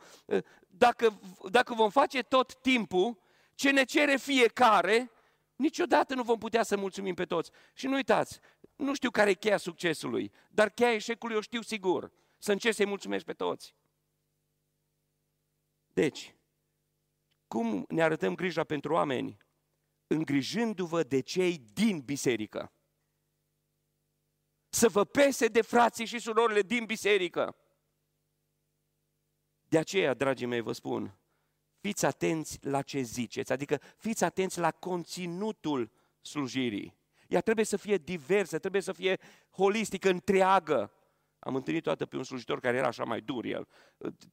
Dacă, 0.66 1.20
dacă 1.50 1.74
vom 1.74 1.90
face 1.90 2.22
tot 2.22 2.54
timpul 2.60 3.22
ce 3.54 3.70
ne 3.70 3.84
cere 3.84 4.16
fiecare, 4.16 5.10
niciodată 5.56 6.14
nu 6.14 6.22
vom 6.22 6.38
putea 6.38 6.62
să 6.62 6.76
mulțumim 6.76 7.14
pe 7.14 7.24
toți. 7.24 7.50
Și 7.74 7.87
nu 7.87 7.94
uitați, 7.94 8.40
nu 8.76 8.94
știu 8.94 9.10
care 9.10 9.30
e 9.30 9.34
cheia 9.34 9.56
succesului, 9.56 10.32
dar 10.50 10.70
cheia 10.70 10.92
eșecului 10.92 11.37
o 11.37 11.40
știu 11.40 11.62
sigur. 11.62 12.12
Să 12.38 12.52
încerci 12.52 12.74
să-i 12.74 12.87
mulțumești 12.87 13.26
pe 13.26 13.32
toți. 13.32 13.74
Deci, 15.92 16.34
cum 17.46 17.84
ne 17.88 18.02
arătăm 18.02 18.34
grija 18.34 18.64
pentru 18.64 18.92
oameni? 18.92 19.37
Îngrijându-vă 20.06 21.02
de 21.02 21.20
cei 21.20 21.58
din 21.58 22.00
biserică. 22.00 22.72
Să 24.68 24.88
vă 24.88 25.04
pese 25.04 25.46
de 25.46 25.62
frații 25.62 26.06
și 26.06 26.18
surorile 26.18 26.62
din 26.62 26.84
biserică. 26.84 27.56
De 29.68 29.78
aceea, 29.78 30.14
dragii 30.14 30.46
mei, 30.46 30.60
vă 30.60 30.72
spun, 30.72 31.18
fiți 31.80 32.04
atenți 32.04 32.58
la 32.60 32.82
ce 32.82 33.00
ziceți, 33.00 33.52
adică 33.52 33.80
fiți 33.96 34.24
atenți 34.24 34.58
la 34.58 34.70
conținutul 34.70 35.90
slujirii. 36.20 36.96
Ea 37.35 37.40
trebuie 37.40 37.64
să 37.64 37.77
fie 37.77 37.97
diversă, 37.97 38.59
trebuie 38.59 38.83
să 38.83 38.92
fie 38.92 39.18
holistică, 39.51 40.09
întreagă. 40.09 40.92
Am 41.38 41.55
întâlnit 41.55 41.83
toată 41.83 42.07
pe 42.07 42.16
un 42.16 42.23
slujitor 42.23 42.61
care 42.61 42.77
era 42.77 42.87
așa 42.87 43.05
mai 43.05 43.20
dur 43.20 43.44
el. 43.44 43.68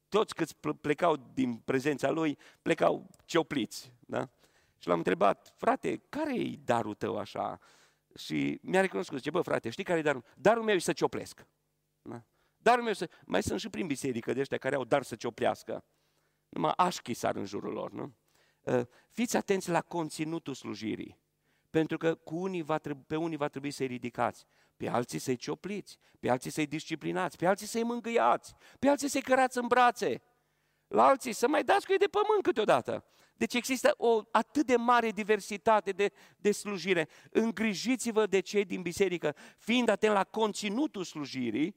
Toți 0.10 0.36
câți 0.36 0.58
plecau 0.82 1.32
din 1.34 1.56
prezența 1.56 2.10
lui, 2.10 2.38
plecau 2.62 3.10
ciopliți. 3.26 3.94
Da? 4.00 4.30
Și 4.78 4.88
l-am 4.88 4.98
întrebat, 4.98 5.54
frate, 5.58 5.98
care 6.10 6.40
e 6.40 6.56
darul 6.64 6.94
tău 6.94 7.18
așa? 7.18 7.60
Și 8.16 8.60
mi-a 8.62 8.82
recunoscut, 8.82 9.18
zice, 9.18 9.30
bă, 9.30 9.42
frate, 9.42 9.70
știi 9.70 9.84
care 9.84 10.00
e 10.00 10.02
darul? 10.02 10.24
Darul 10.36 10.64
meu 10.64 10.76
e 10.76 10.80
să 10.80 10.94
cioplesc. 10.94 11.48
Da? 12.02 12.24
Darul 12.58 12.84
meu 12.84 12.92
e 12.92 12.96
să... 12.96 13.10
Mai 13.26 13.44
sunt 13.44 13.60
și 13.60 13.70
prin 13.70 13.88
biserică 13.88 14.34
de 14.34 14.40
ăștia 14.40 14.58
care 14.58 14.76
au 14.76 14.84
dar 14.84 15.04
să 15.04 15.16
cioplească. 15.16 15.86
Numai 16.50 16.74
așchi 16.78 17.14
sar 17.14 17.36
în 17.36 17.46
jurul 17.46 17.74
lor, 17.74 17.92
nu? 17.92 18.14
Ă, 18.66 18.88
fiți 19.10 19.38
atenți 19.38 19.70
la 19.70 19.82
conținutul 19.82 20.54
slujirii. 20.54 21.21
Pentru 21.72 21.98
că 21.98 22.16
cu 22.16 22.36
unii 22.36 22.62
va 22.62 22.78
trebui, 22.78 23.04
pe 23.08 23.16
unii 23.16 23.38
va 23.38 23.48
trebui 23.48 23.72
să-i 23.72 23.88
ridicați, 23.88 24.46
pe 24.78 24.90
alții 24.90 25.20
să-i 25.20 25.36
ciopliți, 25.36 25.98
pe 26.20 26.30
alții 26.30 26.52
să-i 26.52 26.66
disciplinați, 26.66 27.38
pe 27.38 27.46
alții 27.46 27.68
să-i 27.68 27.84
mângâiați, 27.84 28.54
pe 28.80 28.88
alții 28.88 29.08
să-i 29.08 29.22
cărați 29.22 29.58
în 29.58 29.68
brațe, 29.68 30.22
la 30.88 31.06
alții 31.06 31.34
să 31.34 31.48
mai 31.48 31.64
dați 31.64 31.86
cu 31.86 31.92
ei 31.92 31.98
de 31.98 32.08
pământ 32.08 32.44
câteodată. 32.44 33.06
Deci 33.34 33.54
există 33.54 33.94
o 33.98 34.22
atât 34.32 34.66
de 34.66 34.76
mare 34.76 35.12
diversitate 35.12 35.92
de, 35.92 36.12
de 36.38 36.52
slujire. 36.52 37.08
Îngrijiți-vă 37.30 38.26
de 38.26 38.40
cei 38.40 38.66
din 38.66 38.82
biserică, 38.82 39.36
fiind 39.58 39.90
atent 39.90 40.14
la 40.14 40.24
conținutul 40.24 41.04
slujirii, 41.04 41.76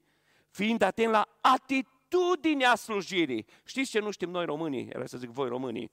fiind 0.50 0.82
atent 0.82 1.10
la 1.10 1.38
atitudinea 1.40 2.74
slujirii. 2.74 3.46
Știți 3.64 3.90
ce 3.90 3.98
nu 3.98 4.10
știm 4.10 4.30
noi 4.30 4.44
românii? 4.44 4.88
Era 4.88 5.06
să 5.06 5.18
zic 5.18 5.28
voi 5.28 5.48
românii. 5.48 5.90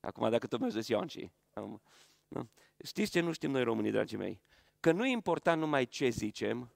Acum 0.00 0.30
dacă 0.30 0.46
tot 0.46 0.58
mi-au 0.58 0.70
zis 0.70 0.88
Ioanci. 0.88 1.30
Nu? 2.28 2.50
Știți 2.84 3.10
ce 3.10 3.20
nu 3.20 3.32
știm 3.32 3.50
noi 3.50 3.62
românii, 3.62 3.90
dragii 3.90 4.16
mei? 4.16 4.42
Că 4.80 4.92
nu 4.92 5.06
e 5.06 5.10
important 5.10 5.60
numai 5.60 5.86
ce 5.86 6.08
zicem, 6.08 6.72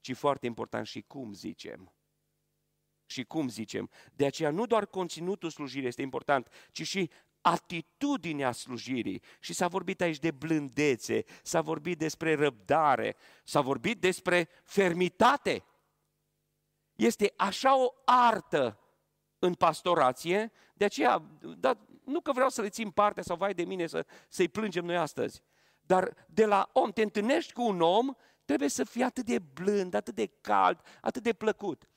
ci 0.00 0.14
foarte 0.14 0.46
important 0.46 0.86
și 0.86 1.04
cum 1.06 1.32
zicem. 1.32 1.94
Și 3.06 3.24
cum 3.24 3.48
zicem. 3.48 3.90
De 4.12 4.26
aceea 4.26 4.50
nu 4.50 4.66
doar 4.66 4.86
conținutul 4.86 5.50
slujirii 5.50 5.88
este 5.88 6.02
important, 6.02 6.48
ci 6.72 6.86
și 6.86 7.10
atitudinea 7.40 8.52
slujirii. 8.52 9.22
Și 9.40 9.52
s-a 9.52 9.68
vorbit 9.68 10.00
aici 10.00 10.18
de 10.18 10.30
blândețe, 10.30 11.24
s-a 11.42 11.60
vorbit 11.60 11.98
despre 11.98 12.34
răbdare, 12.34 13.16
s-a 13.44 13.60
vorbit 13.60 14.00
despre 14.00 14.48
fermitate. 14.62 15.64
Este 16.96 17.32
așa 17.36 17.78
o 17.78 17.94
artă 18.04 18.78
în 19.38 19.54
pastorație, 19.54 20.52
de 20.74 20.84
aceea, 20.84 21.18
da, 21.58 21.86
nu 22.04 22.20
că 22.20 22.32
vreau 22.32 22.48
să 22.48 22.62
le 22.62 22.68
țin 22.68 22.90
partea 22.90 23.22
sau 23.22 23.36
vai 23.36 23.54
de 23.54 23.64
mine 23.64 23.86
să, 23.86 24.06
să-i 24.28 24.48
plângem 24.48 24.84
noi 24.84 24.96
astăzi, 24.96 25.42
dar 25.80 26.26
de 26.28 26.46
la 26.46 26.70
om, 26.72 26.90
te 26.90 27.02
întâlnești 27.02 27.52
cu 27.52 27.62
un 27.62 27.80
om, 27.80 28.14
trebuie 28.44 28.68
să 28.68 28.84
fii 28.84 29.02
atât 29.02 29.24
de 29.24 29.38
blând, 29.38 29.94
atât 29.94 30.14
de 30.14 30.26
cald, 30.40 30.80
atât 31.00 31.22
de 31.22 31.32
plăcut. 31.32 31.88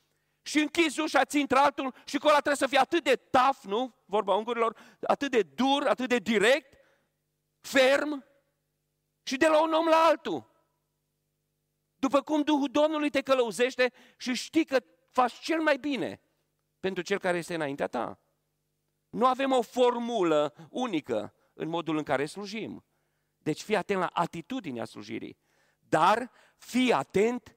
Și 0.42 0.60
închizi 0.60 1.00
ușa, 1.00 1.26
ți 1.26 1.40
intră 1.40 1.58
altul 1.58 1.94
și 2.06 2.18
cu 2.18 2.28
ăla 2.28 2.36
trebuie 2.36 2.56
să 2.56 2.68
fii 2.68 2.78
atât 2.78 3.04
de 3.04 3.16
taf, 3.16 3.64
nu? 3.64 3.96
Vorba 4.06 4.36
ungurilor, 4.36 4.78
atât 5.02 5.32
de 5.32 5.42
dur, 5.42 5.88
atât 5.88 6.10
de 6.10 6.18
direct, 6.18 6.74
ferm 7.60 8.26
și 9.24 9.38
de 9.38 9.48
la 9.48 9.62
un 9.62 9.74
om 9.74 9.88
la 9.88 10.06
altul. 10.06 10.56
După 11.96 12.22
cum 12.22 12.42
Duhul 12.42 12.70
Domnului 12.72 13.10
te 13.10 13.22
călăuzește 13.22 13.94
și 14.18 14.34
știi 14.34 14.66
că 14.66 14.84
faci 15.12 15.40
cel 15.40 15.62
mai 15.62 15.78
bine 15.78 16.22
pentru 16.80 17.04
cel 17.04 17.20
care 17.20 17.38
este 17.38 17.54
înaintea 17.54 17.88
ta. 17.88 18.20
Nu 19.18 19.26
avem 19.26 19.52
o 19.52 19.62
formulă 19.62 20.54
unică 20.70 21.34
în 21.54 21.68
modul 21.68 21.98
în 21.98 22.04
care 22.04 22.26
slujim. 22.26 22.86
Deci 23.38 23.62
fii 23.62 23.76
atent 23.76 24.00
la 24.00 24.10
atitudinea 24.14 24.86
slujirii. 24.86 25.38
Dar 25.80 26.32
fii 26.58 26.94
atent 26.94 27.56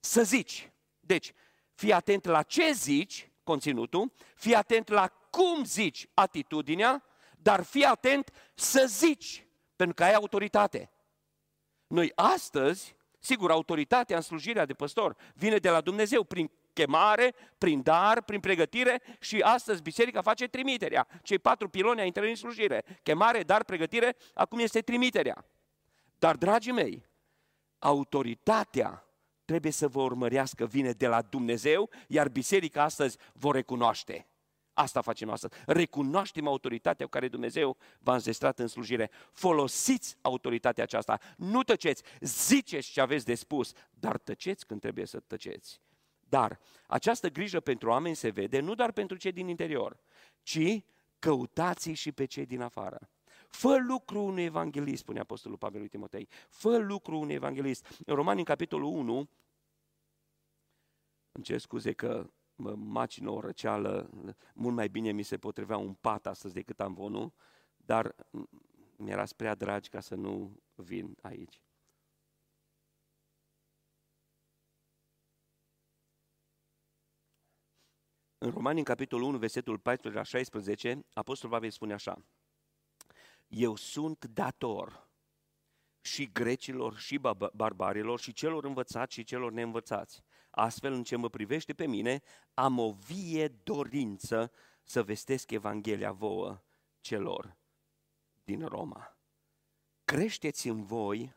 să 0.00 0.22
zici. 0.22 0.72
Deci, 1.00 1.32
fii 1.74 1.92
atent 1.92 2.24
la 2.24 2.42
ce 2.42 2.72
zici, 2.72 3.30
conținutul, 3.42 4.12
fii 4.34 4.54
atent 4.54 4.88
la 4.88 5.08
cum 5.08 5.64
zici 5.64 6.08
atitudinea, 6.14 7.04
dar 7.36 7.62
fii 7.62 7.84
atent 7.84 8.32
să 8.54 8.84
zici, 8.88 9.46
pentru 9.76 9.94
că 9.94 10.04
ai 10.04 10.14
autoritate. 10.14 10.90
Noi 11.86 12.12
astăzi, 12.14 12.96
sigur, 13.18 13.50
autoritatea 13.50 14.16
în 14.16 14.22
slujirea 14.22 14.64
de 14.64 14.74
păstor 14.74 15.16
vine 15.34 15.56
de 15.56 15.70
la 15.70 15.80
Dumnezeu 15.80 16.24
prin 16.24 16.50
chemare, 16.76 17.34
prin 17.58 17.82
dar, 17.82 18.22
prin 18.22 18.40
pregătire 18.40 19.02
și 19.20 19.40
astăzi 19.40 19.82
biserica 19.82 20.20
face 20.20 20.46
trimiterea. 20.46 21.06
Cei 21.22 21.38
patru 21.38 21.68
piloni 21.68 22.00
ai 22.00 22.06
intrării 22.06 22.30
în 22.30 22.36
slujire. 22.36 22.84
Chemare, 23.02 23.42
dar, 23.42 23.64
pregătire, 23.64 24.16
acum 24.34 24.58
este 24.58 24.80
trimiterea. 24.80 25.44
Dar, 26.18 26.36
dragii 26.36 26.72
mei, 26.72 27.06
autoritatea 27.78 29.04
trebuie 29.44 29.72
să 29.72 29.88
vă 29.88 30.00
urmărească, 30.00 30.66
vine 30.66 30.90
de 30.90 31.06
la 31.06 31.22
Dumnezeu, 31.22 31.90
iar 32.08 32.28
biserica 32.28 32.82
astăzi 32.82 33.18
vă 33.32 33.52
recunoaște. 33.52 34.26
Asta 34.72 35.00
facem 35.00 35.30
astăzi. 35.30 35.54
Recunoaștem 35.66 36.46
autoritatea 36.46 37.04
cu 37.04 37.10
care 37.10 37.28
Dumnezeu 37.28 37.76
v-a 37.98 38.12
înzestrat 38.12 38.58
în 38.58 38.66
slujire. 38.66 39.10
Folosiți 39.32 40.16
autoritatea 40.20 40.84
aceasta. 40.84 41.18
Nu 41.36 41.62
tăceți. 41.62 42.02
Ziceți 42.20 42.90
ce 42.90 43.00
aveți 43.00 43.24
de 43.24 43.34
spus, 43.34 43.72
dar 43.90 44.18
tăceți 44.18 44.66
când 44.66 44.80
trebuie 44.80 45.06
să 45.06 45.20
tăceți. 45.20 45.80
Dar 46.28 46.58
această 46.86 47.28
grijă 47.28 47.60
pentru 47.60 47.88
oameni 47.88 48.16
se 48.16 48.30
vede 48.30 48.60
nu 48.60 48.74
doar 48.74 48.92
pentru 48.92 49.16
cei 49.16 49.32
din 49.32 49.48
interior, 49.48 50.00
ci 50.42 50.84
căutați 51.18 51.90
și 51.90 52.12
pe 52.12 52.24
cei 52.24 52.46
din 52.46 52.60
afară. 52.60 53.10
Fă 53.48 53.76
lucru 53.76 54.22
unui 54.22 54.44
evanghelist, 54.44 55.02
spune 55.02 55.20
Apostolul 55.20 55.58
Pavel 55.58 55.80
lui 55.80 55.88
Timotei. 55.88 56.28
Fă 56.48 56.76
lucru 56.76 57.18
unui 57.18 57.34
evanghelist. 57.34 58.02
În 58.06 58.14
Romani, 58.14 58.38
în 58.38 58.44
capitolul 58.44 58.88
1, 58.88 59.28
îmi 61.32 61.44
cer 61.44 61.58
scuze 61.58 61.92
că 61.92 62.30
mă 62.54 62.74
macină 62.74 63.30
o 63.30 63.40
răceală, 63.40 64.10
mult 64.54 64.74
mai 64.74 64.88
bine 64.88 65.12
mi 65.12 65.22
se 65.22 65.36
potrivea 65.36 65.76
un 65.76 65.94
pat 65.94 66.26
astăzi 66.26 66.54
decât 66.54 66.80
am 66.80 66.94
vonul, 66.94 67.32
dar 67.76 68.14
mi-era 68.96 69.24
prea 69.36 69.54
dragi 69.54 69.88
ca 69.88 70.00
să 70.00 70.14
nu 70.14 70.60
vin 70.74 71.16
aici. 71.22 71.65
În 78.46 78.52
Romani, 78.52 78.78
în 78.78 78.84
capitolul 78.84 79.28
1, 79.28 79.38
versetul 79.38 79.78
14 79.78 80.20
la 80.20 80.26
16, 80.26 81.04
Apostolul 81.12 81.54
Pavel 81.54 81.70
spune 81.70 81.92
așa. 81.92 82.22
Eu 83.46 83.76
sunt 83.76 84.24
dator 84.24 85.10
și 86.00 86.32
grecilor 86.32 86.96
și 86.96 87.20
barbarilor 87.52 88.20
și 88.20 88.32
celor 88.32 88.64
învățați 88.64 89.14
și 89.14 89.24
celor 89.24 89.52
neînvățați. 89.52 90.22
Astfel, 90.50 90.92
în 90.92 91.02
ce 91.02 91.16
mă 91.16 91.28
privește 91.28 91.74
pe 91.74 91.86
mine, 91.86 92.22
am 92.54 92.78
o 92.78 92.92
vie 92.92 93.48
dorință 93.48 94.52
să 94.82 95.02
vestesc 95.02 95.50
Evanghelia 95.50 96.12
vouă 96.12 96.62
celor 97.00 97.56
din 98.44 98.66
Roma. 98.66 99.18
Creșteți 100.04 100.68
în 100.68 100.84
voi, 100.84 101.36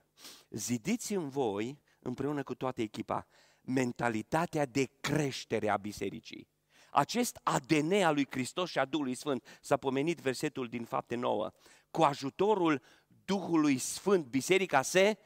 zidiți 0.50 1.14
în 1.14 1.30
voi, 1.30 1.82
împreună 2.00 2.44
cu 2.44 2.56
toată 2.56 2.82
echipa, 2.82 3.28
mentalitatea 3.62 4.66
de 4.66 4.90
creștere 5.02 5.70
a 5.70 5.78
bisericii. 5.78 6.58
Acest 6.92 7.40
ADN 7.44 7.94
al 7.94 8.14
lui 8.14 8.28
Hristos 8.30 8.70
și 8.70 8.80
a 8.80 8.86
Duhului 8.86 9.16
Sfânt, 9.16 9.60
s-a 9.62 9.78
pomenit 9.78 10.20
versetul 10.20 10.68
din 10.68 10.86
fapte 10.86 11.16
9, 11.16 11.52
cu 11.92 12.04
ajutorul 12.04 12.82
Duhului 13.26 13.78
Sfânt, 13.78 14.26
biserica 14.26 14.82
se 14.82 15.18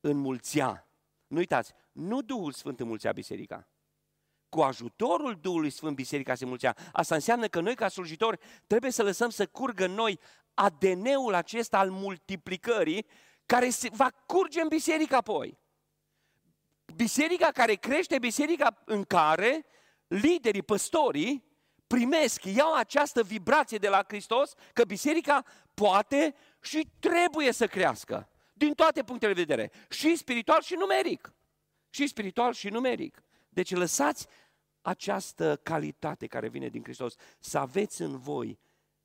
înmulțea. 0.00 0.88
Nu 1.26 1.36
uitați, 1.36 1.72
nu 1.92 2.22
Duhul 2.22 2.52
Sfânt 2.52 2.80
înmulțea 2.80 3.12
biserica. 3.12 3.68
Cu 4.48 4.60
ajutorul 4.60 5.38
Duhului 5.40 5.70
Sfânt, 5.70 5.94
biserica 5.94 6.34
se 6.34 6.42
înmulțea. 6.42 6.76
Asta 6.92 7.14
înseamnă 7.14 7.46
că 7.46 7.60
noi, 7.60 7.74
ca 7.74 7.88
slujitori, 7.88 8.38
trebuie 8.66 8.90
să 8.90 9.02
lăsăm 9.02 9.30
să 9.30 9.46
curgă 9.46 9.84
în 9.84 9.92
noi 9.92 10.20
ADN-ul 10.54 11.34
acesta 11.34 11.78
al 11.78 11.90
multiplicării, 11.90 13.06
care 13.46 13.70
se 13.70 13.88
va 13.92 14.10
curge 14.26 14.60
în 14.60 14.68
biserică 14.68 15.16
apoi. 15.16 15.58
Biserica 16.94 17.46
care 17.46 17.74
crește, 17.74 18.18
biserica 18.18 18.82
în 18.84 19.04
care 19.04 19.66
liderii, 20.08 20.62
păstorii, 20.62 21.44
primesc, 21.86 22.44
iau 22.44 22.74
această 22.74 23.22
vibrație 23.22 23.78
de 23.78 23.88
la 23.88 24.04
Hristos 24.08 24.54
că 24.72 24.84
biserica 24.84 25.44
poate 25.74 26.34
și 26.60 26.88
trebuie 26.98 27.52
să 27.52 27.66
crească. 27.66 28.28
Din 28.52 28.74
toate 28.74 29.02
punctele 29.02 29.32
de 29.32 29.40
vedere. 29.40 29.72
Și 29.90 30.16
spiritual 30.16 30.62
și 30.62 30.74
numeric. 30.74 31.32
Și 31.90 32.06
spiritual 32.06 32.52
și 32.52 32.68
numeric. 32.68 33.22
Deci 33.48 33.74
lăsați 33.74 34.26
această 34.80 35.60
calitate 35.62 36.26
care 36.26 36.48
vine 36.48 36.68
din 36.68 36.82
Hristos, 36.82 37.14
să 37.38 37.58
aveți 37.58 38.02
în 38.02 38.18
voi 38.18 38.58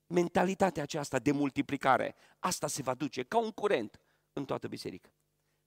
mentalitatea 0.08 0.84
aceasta 0.84 1.20
de 1.20 1.32
multiplicare. 1.32 2.16
Asta 2.40 2.68
se 2.68 2.82
va 2.82 2.94
duce 2.94 3.24
ca 3.24 3.38
un 3.38 3.52
curent 3.52 4.00
în 4.34 4.46
toată 4.46 4.68
biserica. 4.68 5.10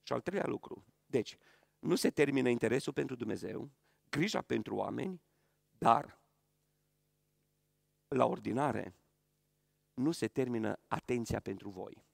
Și 0.02 0.12
al 0.12 0.20
treilea 0.20 0.46
lucru. 0.48 0.84
Deci, 1.06 1.36
nu 1.78 1.94
se 1.94 2.10
termină 2.10 2.48
interesul 2.48 2.92
pentru 2.92 3.16
Dumnezeu, 3.16 3.70
grija 4.16 4.42
pentru 4.42 4.74
oameni, 4.74 5.22
dar 5.78 6.20
la 8.08 8.24
ordinare 8.24 8.94
nu 9.94 10.12
se 10.12 10.28
termină 10.28 10.78
atenția 10.88 11.40
pentru 11.40 11.68
voi. 11.68 12.04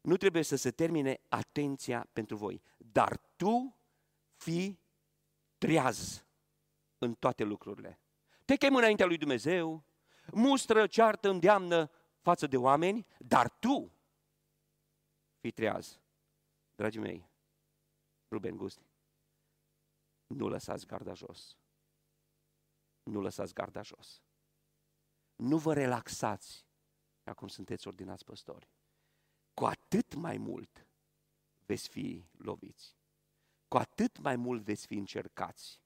Nu 0.00 0.16
trebuie 0.16 0.42
să 0.42 0.56
se 0.56 0.70
termine 0.70 1.20
atenția 1.28 2.08
pentru 2.12 2.36
voi, 2.36 2.62
dar 2.76 3.16
tu 3.36 3.76
fii 4.36 4.80
triaz 5.58 6.26
în 6.98 7.14
toate 7.14 7.44
lucrurile. 7.44 8.00
Te 8.44 8.56
chem 8.56 8.74
înaintea 8.74 9.06
lui 9.06 9.18
Dumnezeu, 9.18 9.84
mustră, 10.32 10.86
ceartă, 10.86 11.28
îndeamnă 11.28 11.90
față 12.20 12.46
de 12.46 12.56
oameni, 12.56 13.06
dar 13.18 13.48
tu 13.48 13.92
fii 15.40 15.50
triaz. 15.50 16.00
Dragii 16.74 17.00
mei, 17.00 17.28
Ruben 18.30 18.56
Gusti, 18.56 18.91
nu 20.34 20.48
lăsați 20.48 20.86
garda 20.86 21.14
jos. 21.14 21.56
Nu 23.02 23.20
lăsați 23.20 23.54
garda 23.54 23.82
jos. 23.82 24.22
Nu 25.36 25.58
vă 25.58 25.72
relaxați 25.72 26.66
acum 27.24 27.48
sunteți 27.48 27.86
ordinați 27.86 28.24
păstori. 28.24 28.70
Cu 29.54 29.64
atât 29.64 30.14
mai 30.14 30.36
mult 30.36 30.86
veți 31.66 31.88
fi 31.88 32.26
loviți. 32.36 32.96
Cu 33.68 33.76
atât 33.76 34.18
mai 34.18 34.36
mult 34.36 34.62
veți 34.62 34.86
fi 34.86 34.94
încercați, 34.94 35.80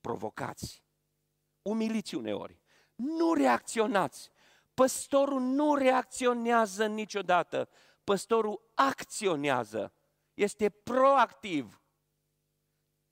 provocați, 0.00 0.84
umiliți 1.62 2.14
uneori. 2.14 2.60
Nu 2.94 3.32
reacționați. 3.32 4.30
Păstorul 4.74 5.40
nu 5.40 5.74
reacționează 5.74 6.86
niciodată. 6.86 7.68
Păstorul 8.04 8.70
acționează. 8.74 9.92
Este 10.34 10.70
proactiv. 10.70 11.83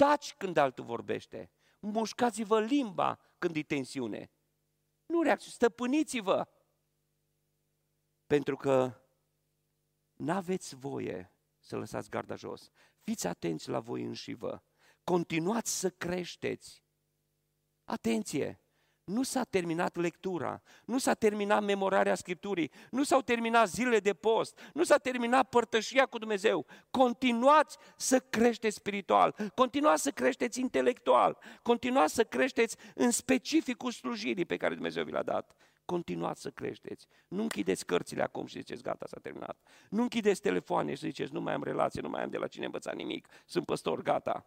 Taci 0.03 0.35
când 0.35 0.57
altul 0.57 0.85
vorbește. 0.85 1.51
Mușcați-vă 1.81 2.61
limba 2.61 3.19
când 3.39 3.57
e 3.57 3.63
tensiune. 3.63 4.31
Nu 5.07 5.23
reacționați, 5.23 5.57
stăpâniți-vă. 5.57 6.49
Pentru 8.27 8.57
că 8.57 9.01
n-aveți 10.13 10.75
voie 10.75 11.35
să 11.59 11.77
lăsați 11.77 12.11
garda 12.11 12.35
jos. 12.35 12.71
Fiți 12.99 13.27
atenți 13.27 13.69
la 13.69 13.81
voi 13.81 14.03
înși 14.03 14.33
vă. 14.33 14.63
Continuați 15.05 15.79
să 15.79 15.91
creșteți. 15.91 16.85
Atenție! 17.85 18.62
Nu 19.05 19.23
s-a 19.23 19.45
terminat 19.45 19.97
lectura, 19.97 20.63
nu 20.85 20.99
s-a 20.99 21.15
terminat 21.15 21.63
memorarea 21.63 22.15
Scripturii, 22.15 22.71
nu 22.91 23.03
s-au 23.03 23.21
terminat 23.21 23.69
zilele 23.69 23.99
de 23.99 24.13
post, 24.13 24.59
nu 24.75 24.85
s-a 24.85 24.97
terminat 24.97 25.49
părtășia 25.49 26.07
cu 26.07 26.19
Dumnezeu. 26.19 26.67
Continuați 26.91 27.77
să 27.97 28.19
creșteți 28.19 28.77
spiritual, 28.77 29.35
continuați 29.55 30.03
să 30.03 30.11
creșteți 30.11 30.61
intelectual, 30.61 31.39
continuați 31.63 32.15
să 32.15 32.25
creșteți 32.25 32.77
în 32.95 33.11
specificul 33.11 33.91
slujirii 33.91 34.45
pe 34.45 34.57
care 34.57 34.75
Dumnezeu 34.75 35.05
vi 35.05 35.13
l-a 35.13 35.23
dat. 35.23 35.57
Continuați 35.85 36.41
să 36.41 36.51
creșteți. 36.51 37.07
Nu 37.29 37.43
închideți 37.43 37.87
cărțile 37.87 38.23
acum 38.23 38.47
și 38.47 38.59
ziceți, 38.59 38.83
gata, 38.83 39.07
s-a 39.07 39.19
terminat. 39.23 39.59
Nu 39.91 40.03
închideți 40.03 40.41
telefoane 40.41 40.95
și 40.95 41.07
ziceți, 41.07 41.33
nu 41.33 41.41
mai 41.41 41.55
am 41.55 41.63
relație, 41.63 42.01
nu 42.01 42.09
mai 42.09 42.23
am 42.23 42.31
de 42.31 42.39
la 42.39 42.47
cine 42.47 42.65
învăța 42.65 42.93
nimic, 42.93 43.29
sunt 43.47 43.65
păstor, 43.65 44.03
gata 44.03 44.47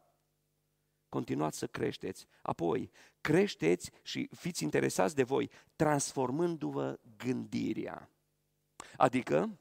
continuați 1.15 1.58
să 1.58 1.67
creșteți. 1.67 2.28
Apoi, 2.41 2.91
creșteți 3.21 3.91
și 4.01 4.30
fiți 4.36 4.63
interesați 4.63 5.15
de 5.15 5.23
voi, 5.23 5.49
transformându-vă 5.75 6.99
gândirea. 7.17 8.10
Adică, 8.97 9.60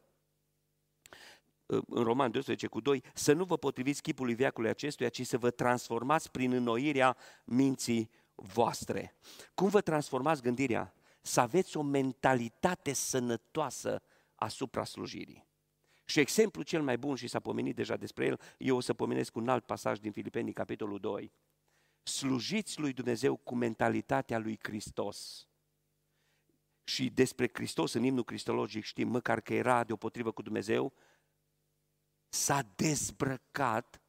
în 1.66 2.02
Roman 2.02 2.30
12 2.30 2.66
cu 2.66 2.80
2, 2.80 3.02
să 3.14 3.32
nu 3.32 3.44
vă 3.44 3.56
potriviți 3.56 4.02
chipului 4.02 4.34
veacului 4.34 4.70
acestuia, 4.70 5.08
ci 5.08 5.26
să 5.26 5.38
vă 5.38 5.50
transformați 5.50 6.30
prin 6.30 6.52
înnoirea 6.52 7.16
minții 7.44 8.10
voastre. 8.34 9.14
Cum 9.54 9.68
vă 9.68 9.80
transformați 9.80 10.42
gândirea? 10.42 10.94
Să 11.20 11.40
aveți 11.40 11.76
o 11.76 11.82
mentalitate 11.82 12.92
sănătoasă 12.92 14.02
asupra 14.34 14.84
slujirii. 14.84 15.46
Și 16.04 16.20
exemplul 16.20 16.64
cel 16.64 16.82
mai 16.82 16.98
bun, 16.98 17.16
și 17.16 17.28
s-a 17.28 17.40
pomenit 17.40 17.74
deja 17.74 17.96
despre 17.96 18.26
el, 18.26 18.40
eu 18.58 18.76
o 18.76 18.80
să 18.80 18.94
pomenesc 18.94 19.36
un 19.36 19.48
alt 19.48 19.64
pasaj 19.64 19.98
din 19.98 20.12
Filipenii, 20.12 20.52
capitolul 20.52 20.98
2. 20.98 21.32
Slujiți 22.04 22.80
lui 22.80 22.92
Dumnezeu 22.92 23.36
cu 23.36 23.54
mentalitatea 23.54 24.38
lui 24.38 24.58
Hristos. 24.62 25.48
Și 26.84 27.10
despre 27.10 27.50
Hristos, 27.52 27.92
în 27.92 28.02
imnul 28.02 28.24
cristologic, 28.24 28.84
știm, 28.84 29.08
măcar 29.08 29.40
că 29.40 29.54
era 29.54 29.84
deopotrivă 29.84 30.30
cu 30.30 30.42
Dumnezeu, 30.42 30.92
s-a 32.28 32.62
dezbrăcat, 32.76 34.00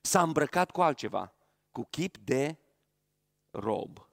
s-a 0.00 0.22
îmbrăcat 0.22 0.70
cu 0.70 0.82
altceva, 0.82 1.34
cu 1.70 1.84
chip 1.84 2.18
de 2.18 2.58
rob. 3.50 4.08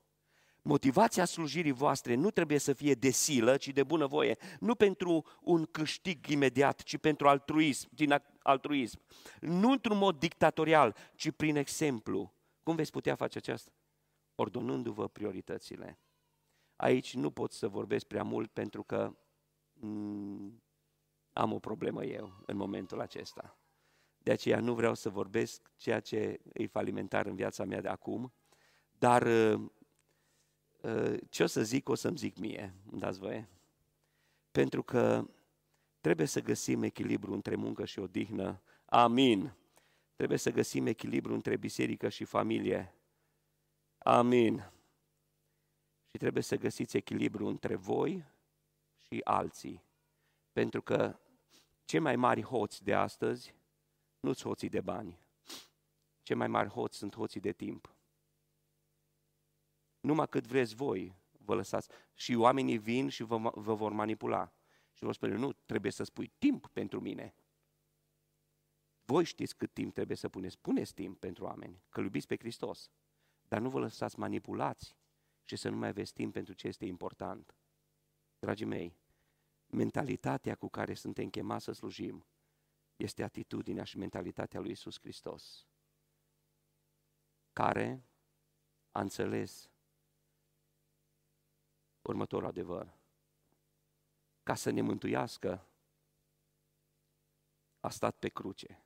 Motivația 0.62 1.26
slujirii 1.26 1.72
voastre 1.72 2.16
nu 2.16 2.32
trebuie 2.32 2.58
să 2.58 2.74
fie 2.74 2.94
de 2.94 3.10
silă, 3.10 3.58
ci 3.58 3.68
de 3.68 3.84
bunăvoie. 3.84 4.38
Nu 4.60 4.76
pentru 4.76 5.26
un 5.42 5.66
câștig 5.66 6.28
imediat, 6.28 6.84
ci 6.84 6.98
pentru 6.98 7.28
altruism, 7.28 7.88
din 7.92 8.24
altruism. 8.42 9.02
Nu 9.40 9.72
într-un 9.72 9.98
mod 9.98 10.20
dictatorial, 10.20 10.96
ci 11.16 11.32
prin 11.32 11.56
exemplu. 11.56 12.37
Cum 12.68 12.76
veți 12.76 12.92
putea 12.92 13.16
face 13.16 13.38
aceasta? 13.38 13.72
Ordonându-vă 14.36 15.08
prioritățile. 15.08 16.00
Aici 16.76 17.14
nu 17.14 17.32
pot 17.32 17.52
să 17.52 17.68
vorbesc 17.68 18.06
prea 18.06 18.24
mult 18.24 18.52
pentru 18.52 18.84
că 18.84 19.16
mm, 19.74 20.64
am 21.34 21.54
o 21.54 21.60
problemă 21.60 22.06
eu 22.06 22.44
în 22.46 22.58
momentul 22.58 23.00
acesta. 23.00 23.58
De 24.18 24.32
aceea 24.32 24.60
nu 24.60 24.74
vreau 24.74 24.94
să 24.94 25.10
vorbesc 25.10 25.72
ceea 25.76 26.00
ce 26.00 26.40
e 26.54 26.68
falimentar 26.68 27.26
în 27.26 27.36
viața 27.36 27.66
mea 27.66 27.82
de 27.82 27.88
acum, 27.88 28.34
dar 28.98 29.28
Uh, 30.82 31.18
ce 31.30 31.44
o 31.44 31.46
să 31.46 31.64
zic, 31.64 31.90
o 31.90 31.96
să-mi 31.96 32.18
zic 32.18 32.38
mie, 32.38 32.74
îmi 32.92 33.00
dați 33.00 33.20
voie? 33.20 33.50
Pentru 34.52 34.84
că 34.84 35.30
trebuie 36.02 36.28
să 36.28 36.42
găsim 36.42 36.84
echilibru 36.84 37.34
între 37.34 37.56
muncă 37.56 37.86
și 37.86 38.00
odihnă. 38.00 38.62
Amin. 38.86 39.54
Trebuie 40.18 40.38
să 40.38 40.52
găsim 40.52 40.86
echilibru 40.86 41.34
între 41.34 41.58
biserică 41.58 42.10
și 42.10 42.24
familie. 42.24 42.94
Amin. 43.98 44.72
Și 46.06 46.18
trebuie 46.18 46.44
să 46.44 46.56
găsiți 46.56 46.98
echilibru 46.98 47.48
între 47.48 47.76
voi 47.76 48.26
și 48.98 49.22
alții. 49.24 49.84
Pentru 50.52 50.82
că 50.82 51.20
cei 51.86 52.00
mai 52.00 52.16
mari 52.16 52.42
hoți 52.42 52.84
de 52.84 52.94
astăzi 52.94 53.54
nu 54.20 54.34
sunt 54.34 54.48
hoții 54.48 54.70
de 54.70 54.82
bani. 54.82 55.20
Cei 56.24 56.36
mai 56.36 56.48
mari 56.48 56.70
hoți 56.70 56.98
sunt 56.98 57.16
hoții 57.16 57.40
de 57.40 57.52
timp. 57.52 57.96
numai 60.00 60.28
cât 60.28 60.46
vreți 60.46 60.76
voi, 60.76 61.16
vă 61.32 61.56
lăsați. 61.56 61.90
Și 62.14 62.36
oamenii 62.36 62.78
vin 62.78 63.10
și 63.10 63.24
vă, 63.24 63.52
vă 63.54 63.74
vor 63.74 63.92
manipula. 63.92 64.54
Și 64.94 65.04
vă 65.04 65.12
spune, 65.12 65.36
nu, 65.36 65.54
trebuie 65.54 65.92
să 65.92 66.04
spui 66.04 66.32
timp 66.38 66.68
pentru 66.68 67.00
mine. 67.00 67.34
Voi 69.10 69.24
știți 69.24 69.56
cât 69.56 69.74
timp 69.74 69.94
trebuie 69.94 70.18
să 70.18 70.30
puneți. 70.30 70.60
Puneți 70.60 70.94
timp 70.94 71.20
pentru 71.20 71.44
oameni, 71.44 71.84
că 71.90 72.02
iubiți 72.02 72.28
pe 72.28 72.38
Hristos. 72.38 72.92
Dar 73.48 73.60
nu 73.60 73.70
vă 73.70 73.80
lăsați 73.80 74.20
manipulați 74.20 74.98
și 75.44 75.56
să 75.56 75.70
nu 75.70 75.78
mai 75.78 75.88
aveți 75.88 76.14
timp 76.14 76.34
pentru 76.34 76.54
ce 76.54 76.68
este 76.68 76.86
important. 76.86 77.56
Dragii 78.40 78.66
mei, 78.66 78.98
mentalitatea 79.68 80.56
cu 80.56 80.70
care 80.70 80.94
suntem 80.94 81.30
chemați 81.30 81.64
să 81.64 81.72
slujim 81.72 82.26
este 82.96 83.24
atitudinea 83.24 83.84
și 83.84 83.98
mentalitatea 83.98 84.60
lui 84.60 84.72
Isus 84.72 85.00
Hristos, 85.00 85.68
care 87.54 88.04
a 88.92 89.02
înțeles 89.02 89.72
următorul 92.02 92.48
adevăr. 92.48 92.98
Ca 94.44 94.56
să 94.56 94.70
ne 94.70 94.82
mântuiască, 94.82 95.68
a 97.80 97.90
stat 97.90 98.18
pe 98.20 98.30
cruce. 98.30 98.82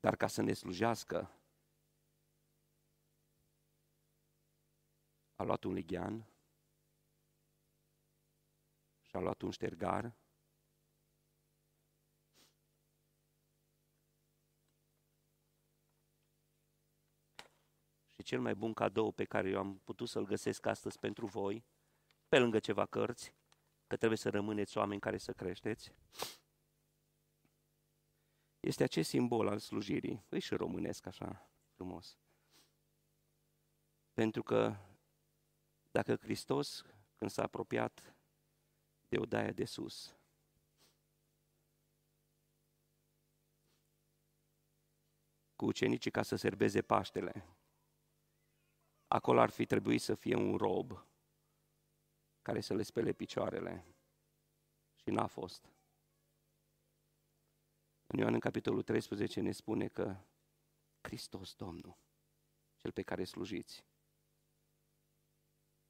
Dar 0.00 0.16
ca 0.16 0.26
să 0.26 0.42
ne 0.42 0.52
slujească, 0.52 1.30
a 5.34 5.42
luat 5.42 5.64
un 5.64 5.72
lighean 5.72 6.26
și 9.00 9.16
a 9.16 9.18
luat 9.18 9.42
un 9.42 9.50
ștergar 9.50 10.14
și 18.08 18.22
cel 18.22 18.40
mai 18.40 18.54
bun 18.54 18.72
cadou 18.72 19.12
pe 19.12 19.24
care 19.24 19.48
eu 19.48 19.58
am 19.58 19.78
putut 19.78 20.08
să-l 20.08 20.24
găsesc 20.24 20.66
astăzi 20.66 20.98
pentru 20.98 21.26
voi, 21.26 21.64
pe 22.28 22.38
lângă 22.38 22.58
ceva 22.58 22.86
cărți, 22.86 23.34
că 23.86 23.96
trebuie 23.96 24.18
să 24.18 24.30
rămâneți 24.30 24.78
oameni 24.78 25.00
care 25.00 25.18
să 25.18 25.32
creșteți, 25.32 25.92
este 28.60 28.82
acest 28.82 29.08
simbol 29.08 29.48
al 29.48 29.58
slujirii. 29.58 30.24
Îi 30.28 30.40
și 30.40 30.54
românesc 30.54 31.06
așa 31.06 31.50
frumos. 31.70 32.18
Pentru 34.12 34.42
că 34.42 34.76
dacă 35.90 36.16
Hristos, 36.16 36.84
când 37.14 37.30
s-a 37.30 37.42
apropiat 37.42 38.14
de 39.08 39.18
odaia 39.18 39.52
de 39.52 39.64
sus, 39.64 40.14
cu 45.56 45.66
ucenicii 45.66 46.10
ca 46.10 46.22
să 46.22 46.36
serbeze 46.36 46.82
Paștele, 46.82 47.46
acolo 49.06 49.40
ar 49.40 49.50
fi 49.50 49.66
trebuit 49.66 50.00
să 50.00 50.14
fie 50.14 50.34
un 50.34 50.56
rob 50.56 51.04
care 52.42 52.60
să 52.60 52.74
le 52.74 52.82
spele 52.82 53.12
picioarele. 53.12 53.84
Și 54.94 55.10
n-a 55.10 55.26
fost. 55.26 55.79
În 58.12 58.18
Ioan, 58.18 58.34
în 58.34 58.40
capitolul 58.40 58.82
13, 58.82 59.40
ne 59.40 59.52
spune 59.52 59.88
că 59.88 60.24
Hristos, 61.00 61.54
Domnul, 61.54 61.98
cel 62.76 62.92
pe 62.92 63.02
care 63.02 63.24
slujiți, 63.24 63.84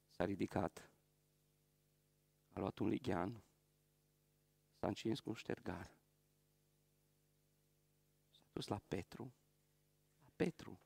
s-a 0.09 0.25
ridicat, 0.25 0.91
a 2.53 2.59
luat 2.59 2.77
un 2.77 2.87
lighean, 2.87 3.43
s-a 4.79 4.87
încins 4.87 5.19
cu 5.19 5.29
un 5.29 5.35
ștergar, 5.35 5.97
s-a 8.31 8.47
dus 8.51 8.67
la 8.67 8.79
Petru, 8.87 9.33
la 10.19 10.29
Petru 10.35 10.81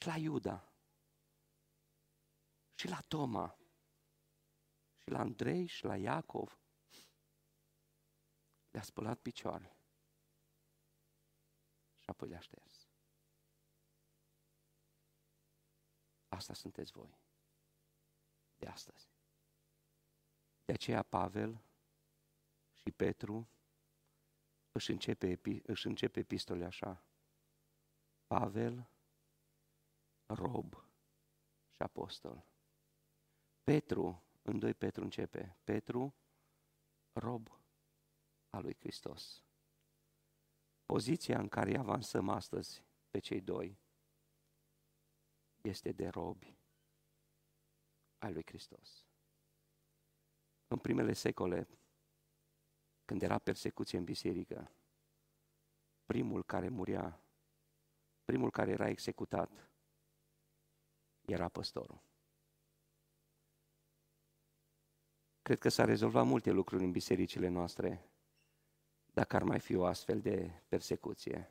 și 0.00 0.06
la 0.06 0.16
Iuda 0.16 0.72
și 2.74 2.88
la 2.88 3.00
Toma 3.00 3.58
și 5.02 5.10
la 5.10 5.18
Andrei 5.18 5.66
și 5.66 5.84
la 5.84 5.96
Iacov 5.96 6.61
le-a 8.72 8.82
spălat 8.82 9.18
picioarele 9.18 9.76
și 11.98 12.10
apoi 12.10 12.28
le-a 12.28 12.40
șters. 12.40 12.88
Asta 16.28 16.54
sunteți 16.54 16.92
voi. 16.92 17.18
De 18.56 18.66
astăzi. 18.66 19.10
De 20.64 20.72
aceea 20.72 21.02
Pavel 21.02 21.62
și 22.72 22.90
Petru 22.90 23.48
își 24.72 24.90
începe, 24.90 25.40
își 25.62 25.86
începe 25.86 26.20
epistole 26.20 26.64
așa. 26.64 27.04
Pavel, 28.26 28.88
rob 30.26 30.74
și 31.70 31.82
apostol. 31.82 32.46
Petru, 33.62 34.22
în 34.42 34.58
2 34.58 34.74
Petru 34.74 35.02
începe, 35.02 35.56
Petru, 35.64 36.14
rob 37.12 37.61
a 38.52 38.58
lui 38.58 38.76
Hristos. 38.78 39.42
Poziția 40.86 41.38
în 41.38 41.48
care 41.48 41.76
avansăm 41.76 42.28
astăzi 42.28 42.84
pe 43.10 43.18
cei 43.18 43.40
doi 43.40 43.78
este 45.62 45.92
de 45.92 46.08
robi 46.08 46.56
ai 48.18 48.32
lui 48.32 48.42
Hristos. 48.46 49.06
În 50.66 50.78
primele 50.78 51.12
secole, 51.12 51.68
când 53.04 53.22
era 53.22 53.38
persecuție 53.38 53.98
în 53.98 54.04
biserică, 54.04 54.72
primul 56.04 56.44
care 56.44 56.68
muria, 56.68 57.24
primul 58.24 58.50
care 58.50 58.70
era 58.70 58.88
executat, 58.88 59.70
era 61.20 61.48
păstorul. 61.48 62.02
Cred 65.42 65.58
că 65.58 65.68
s-a 65.68 65.84
rezolvat 65.84 66.26
multe 66.26 66.50
lucruri 66.50 66.84
în 66.84 66.90
bisericile 66.92 67.48
noastre 67.48 68.11
dacă 69.12 69.36
ar 69.36 69.42
mai 69.42 69.60
fi 69.60 69.74
o 69.74 69.84
astfel 69.84 70.20
de 70.20 70.62
persecuție. 70.68 71.50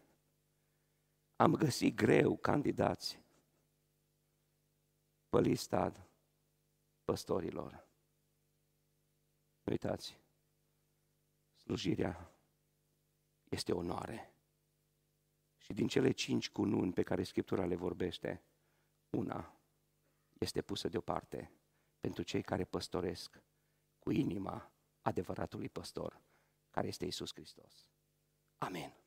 Am 1.36 1.55
găsit 1.55 1.95
greu 1.95 2.38
candidați 2.38 3.20
pe 5.30 5.39
lista 5.39 6.07
păstorilor. 7.03 7.88
Uitați, 9.64 10.18
slujirea 11.55 12.32
este 13.49 13.74
onoare. 13.74 14.34
Și 15.57 15.74
din 15.74 15.88
cele 15.88 16.12
cinci 16.12 16.49
cununi 16.49 16.93
pe 16.93 17.03
care 17.03 17.24
Scriptura 17.24 17.66
le 17.66 17.76
vorbește, 17.76 18.43
una 19.09 19.55
este 20.39 20.62
pusă 20.62 20.88
deoparte 20.88 21.51
pentru 21.99 22.24
cei 22.24 22.41
care 22.41 22.64
păstoresc 22.64 23.41
cu 23.99 24.12
inima 24.12 24.72
adevăratului 25.01 25.70
păstor 25.70 26.22
care 26.72 26.88
este 26.88 27.06
Isus 27.06 27.32
Hristos. 27.34 27.90
Amen. 28.60 29.01